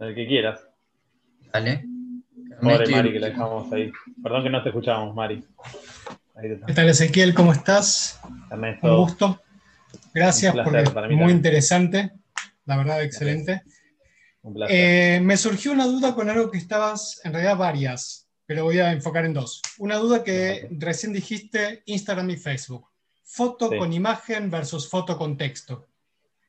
[0.00, 0.66] El que quieras.
[1.52, 1.84] Dale.
[2.60, 3.92] Pobre Mari, que la dejamos ahí.
[4.22, 5.44] Perdón que no te escuchamos, Mari.
[6.66, 7.34] ¿Qué tal, Ezequiel?
[7.34, 8.20] ¿Cómo estás?
[8.50, 8.88] Ernesto.
[8.88, 9.40] Un gusto.
[10.12, 10.84] Gracias, porque
[11.14, 12.12] muy interesante,
[12.66, 13.62] la verdad, excelente.
[14.68, 18.92] Eh, me surgió una duda con algo que estabas, en realidad varias, pero voy a
[18.92, 19.60] enfocar en dos.
[19.78, 22.86] Una duda que recién dijiste, Instagram y Facebook.
[23.24, 25.86] Foto con imagen versus foto con texto.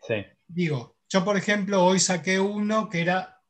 [0.02, 0.26] Sí.
[0.48, 3.42] Digo, yo por ejemplo hoy saqué uno que era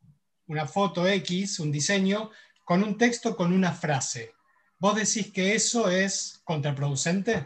[0.47, 2.30] una foto X, un diseño,
[2.63, 4.32] con un texto con una frase.
[4.78, 7.45] ¿Vos decís que eso es contraproducente?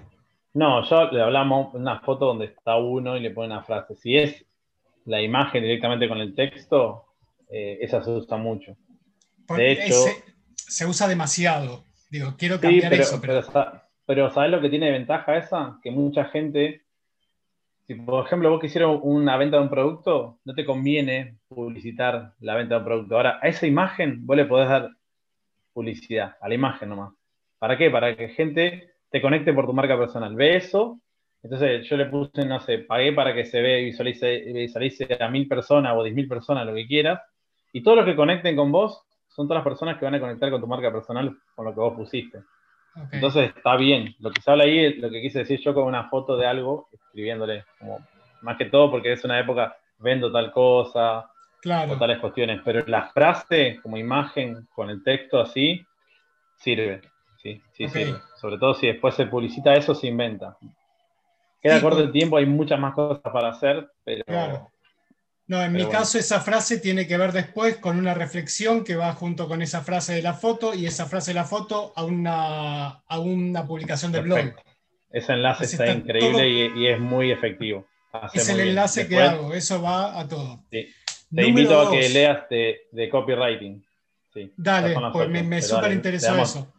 [0.53, 3.95] No, yo le hablamos una foto donde está uno y le pone una frase.
[3.95, 4.45] Si es
[5.05, 7.05] la imagen directamente con el texto,
[7.49, 8.75] eh, esa se usa mucho.
[9.55, 9.95] de hecho,
[10.55, 11.85] se, usa demasiado.
[12.09, 13.21] Digo, quiero cambiar eso.
[13.21, 13.41] Pero...
[13.45, 13.81] pero,
[14.31, 15.77] ¿sabes lo que tiene de ventaja esa?
[15.83, 16.81] Que mucha gente,
[17.85, 22.55] si por ejemplo vos quisieras una venta de un producto, no te conviene publicitar la
[22.55, 23.15] venta de un producto.
[23.15, 24.89] Ahora, a esa imagen vos le podés dar
[25.73, 27.13] publicidad, a la imagen nomás.
[27.59, 27.91] ¿Para qué?
[27.91, 30.33] Para que gente te conecte por tu marca personal.
[30.33, 30.99] Ve eso,
[31.43, 35.29] entonces yo le puse, no sé, pagué para que se vea y visualice, visualice a
[35.29, 37.21] mil personas o diez mil personas, lo que quieras,
[37.71, 40.49] y todos los que conecten con vos son todas las personas que van a conectar
[40.49, 42.39] con tu marca personal con lo que vos pusiste.
[43.11, 44.15] Entonces está bien.
[44.19, 46.89] Lo que se habla ahí, lo que quise decir yo con una foto de algo,
[46.91, 47.99] escribiéndole, como,
[48.41, 51.29] más que todo porque es una época, vendo tal cosa,
[51.65, 55.85] o tales cuestiones, pero la frase como imagen con el texto así,
[56.57, 57.01] sirve.
[57.37, 58.19] Sí, sí, sirve.
[58.35, 60.57] Sobre todo si después se publicita eso, se inventa.
[61.61, 64.23] Queda corto el tiempo, hay muchas más cosas para hacer, pero...
[64.25, 64.69] Claro.
[65.49, 69.13] No, en mi caso esa frase tiene que ver después con una reflexión que va
[69.13, 72.87] junto con esa frase de la foto y esa frase de la foto a una,
[72.87, 74.53] a una publicación del blog.
[75.09, 77.87] Ese enlace está, increíble y, es muy efectivo.
[78.31, 80.65] es el enlace que hago, eso va a todo.
[80.69, 80.87] Te
[81.31, 83.83] invito a que leas de, copywriting.
[84.31, 86.71] Sí, dale, pues me, me súper interesó eso.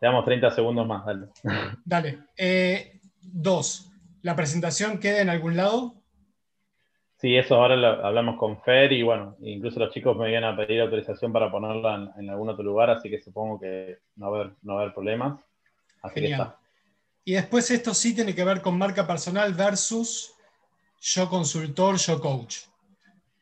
[0.00, 1.26] Te damos 30 segundos más, dale.
[1.84, 2.18] Dale.
[2.34, 3.90] Eh, dos,
[4.22, 5.94] ¿La presentación queda en algún lado?
[7.26, 10.56] Sí, eso ahora lo hablamos con Fer y bueno, incluso los chicos me vienen a
[10.56, 14.40] pedir autorización para ponerla en, algún otro lugar, así que supongo que no va a
[14.42, 15.40] haber, no haber problemas.
[16.02, 16.54] Así Genial.
[17.24, 20.34] Y después esto sí tiene que ver con marca personal versus
[21.00, 22.58] yo consultor, yo coach.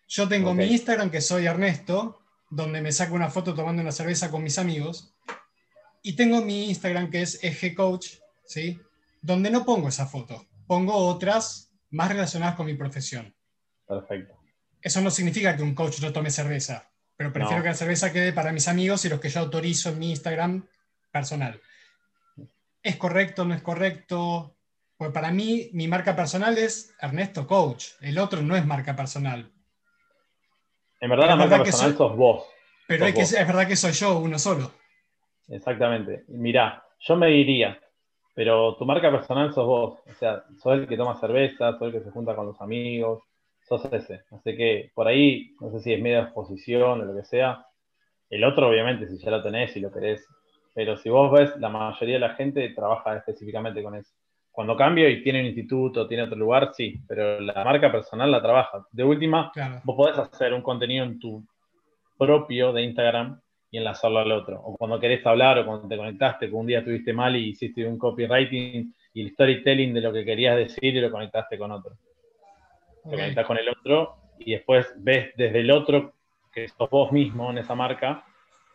[0.09, 4.30] Yo tengo mi Instagram, que soy Ernesto, donde me saco una foto tomando una cerveza
[4.30, 5.12] con mis amigos.
[6.03, 8.14] Y tengo mi Instagram, que es Eje Coach,
[8.47, 8.80] ¿sí?
[9.20, 13.34] donde no pongo esa foto pongo otras más relacionadas con mi profesión.
[13.87, 14.35] Perfecto.
[14.80, 18.32] Eso no significa que un coach no tome cerveza, pero prefiero que la cerveza quede
[18.32, 20.66] para mis amigos y los que yo autorizo en mi Instagram
[21.11, 21.61] personal.
[22.82, 23.45] ¿Es correcto?
[23.45, 24.57] ¿No es correcto?
[24.97, 27.87] Pues para mí, mi marca personal es Ernesto Coach.
[28.01, 29.51] El otro no es marca personal.
[31.01, 32.45] En verdad, la marca personal sos vos.
[32.87, 34.70] Pero es, es verdad que soy yo, uno solo.
[35.49, 36.24] Exactamente.
[36.28, 37.78] Mirá, yo me diría,
[38.35, 40.01] pero tu marca personal sos vos.
[40.07, 43.22] O sea, sos el que toma cerveza, sos el que se junta con los amigos,
[43.67, 44.23] sos ese.
[44.31, 47.67] Así que por ahí, no sé si es media exposición o lo que sea.
[48.31, 50.27] El otro, obviamente, si ya lo tenés y lo querés.
[50.75, 54.12] Pero si vos ves, la mayoría de la gente trabaja específicamente con eso.
[54.51, 58.41] Cuando cambio y tiene un instituto, tiene otro lugar, sí, pero la marca personal la
[58.41, 58.87] trabaja.
[58.93, 59.51] De última,
[59.83, 61.45] vos podés hacer un contenido en tu
[62.17, 63.41] propio de Instagram
[63.71, 64.61] y enlazarlo al otro.
[64.61, 67.85] O cuando querés hablar o cuando te conectaste, que un día estuviste mal y hiciste
[67.85, 71.97] un copywriting y el storytelling de lo que querías decir y lo conectaste con otro.
[73.05, 76.15] Te conectas con el otro y después ves desde el otro,
[76.53, 78.25] que sos vos mismo en esa marca,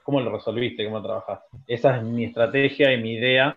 [0.04, 1.58] cómo lo resolviste, cómo lo trabajaste.
[1.68, 3.56] Esa es mi estrategia y mi idea.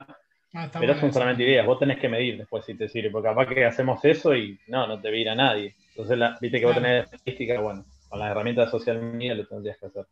[0.55, 3.47] Ah, pero son solamente ideas, vos tenés que medir después si te sirve, porque capaz
[3.47, 5.75] que hacemos eso y no, no te vira nadie.
[5.91, 9.47] Entonces, la, viste que vos tenés estadística, bueno, con las herramientas de social media lo
[9.47, 10.07] tendrías que hacer.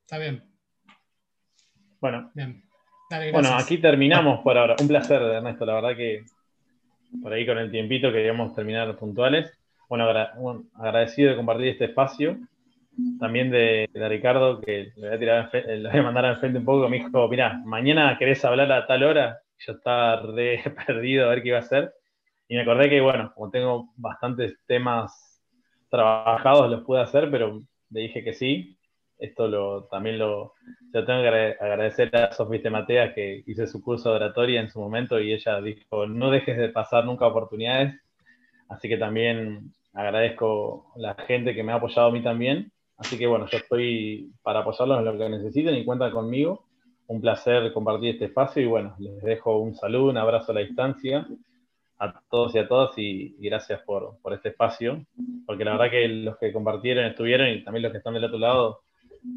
[0.00, 0.42] Está bien.
[2.00, 2.30] Bueno.
[3.32, 4.76] bueno, aquí terminamos por ahora.
[4.80, 5.66] Un placer, Ernesto.
[5.66, 6.24] La verdad que
[7.22, 9.52] por ahí con el tiempito queríamos terminar puntuales.
[9.88, 12.38] Bueno, agradecido de compartir este espacio.
[13.18, 16.64] También de, Ricardo, que le voy a, tirar, le voy a mandar al frente un
[16.64, 16.88] poco.
[16.88, 19.40] Me dijo, mira, mañana querés hablar a tal hora.
[19.58, 21.92] Yo estaba re perdido a ver qué iba a hacer.
[22.48, 25.42] Y me acordé que, bueno, como tengo bastantes temas
[25.90, 28.78] trabajados, los pude hacer, pero le dije que sí
[29.18, 30.54] esto lo, también lo,
[30.92, 35.20] tengo que agradecer a Sofía Matea que hice su curso de oratoria en su momento
[35.20, 38.00] y ella dijo, no dejes de pasar nunca oportunidades.
[38.68, 42.70] Así que también agradezco la gente que me ha apoyado a mí también.
[42.96, 46.64] Así que bueno, yo estoy para apoyarlos en lo que necesiten y cuentan conmigo.
[47.08, 50.60] Un placer compartir este espacio y bueno, les dejo un saludo, un abrazo a la
[50.60, 51.26] distancia
[51.98, 55.04] a todos y a todas y, gracias por, por, este espacio,
[55.46, 58.38] porque la verdad que los que compartieron, estuvieron y también los que están del otro
[58.38, 58.82] lado,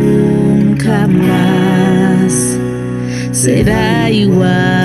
[0.05, 2.59] Nunca más
[3.33, 4.80] será igual.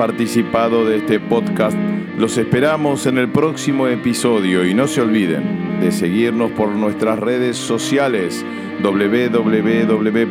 [0.00, 1.76] Participado de este podcast.
[2.16, 7.58] Los esperamos en el próximo episodio y no se olviden de seguirnos por nuestras redes
[7.58, 8.42] sociales
[8.82, 10.30] www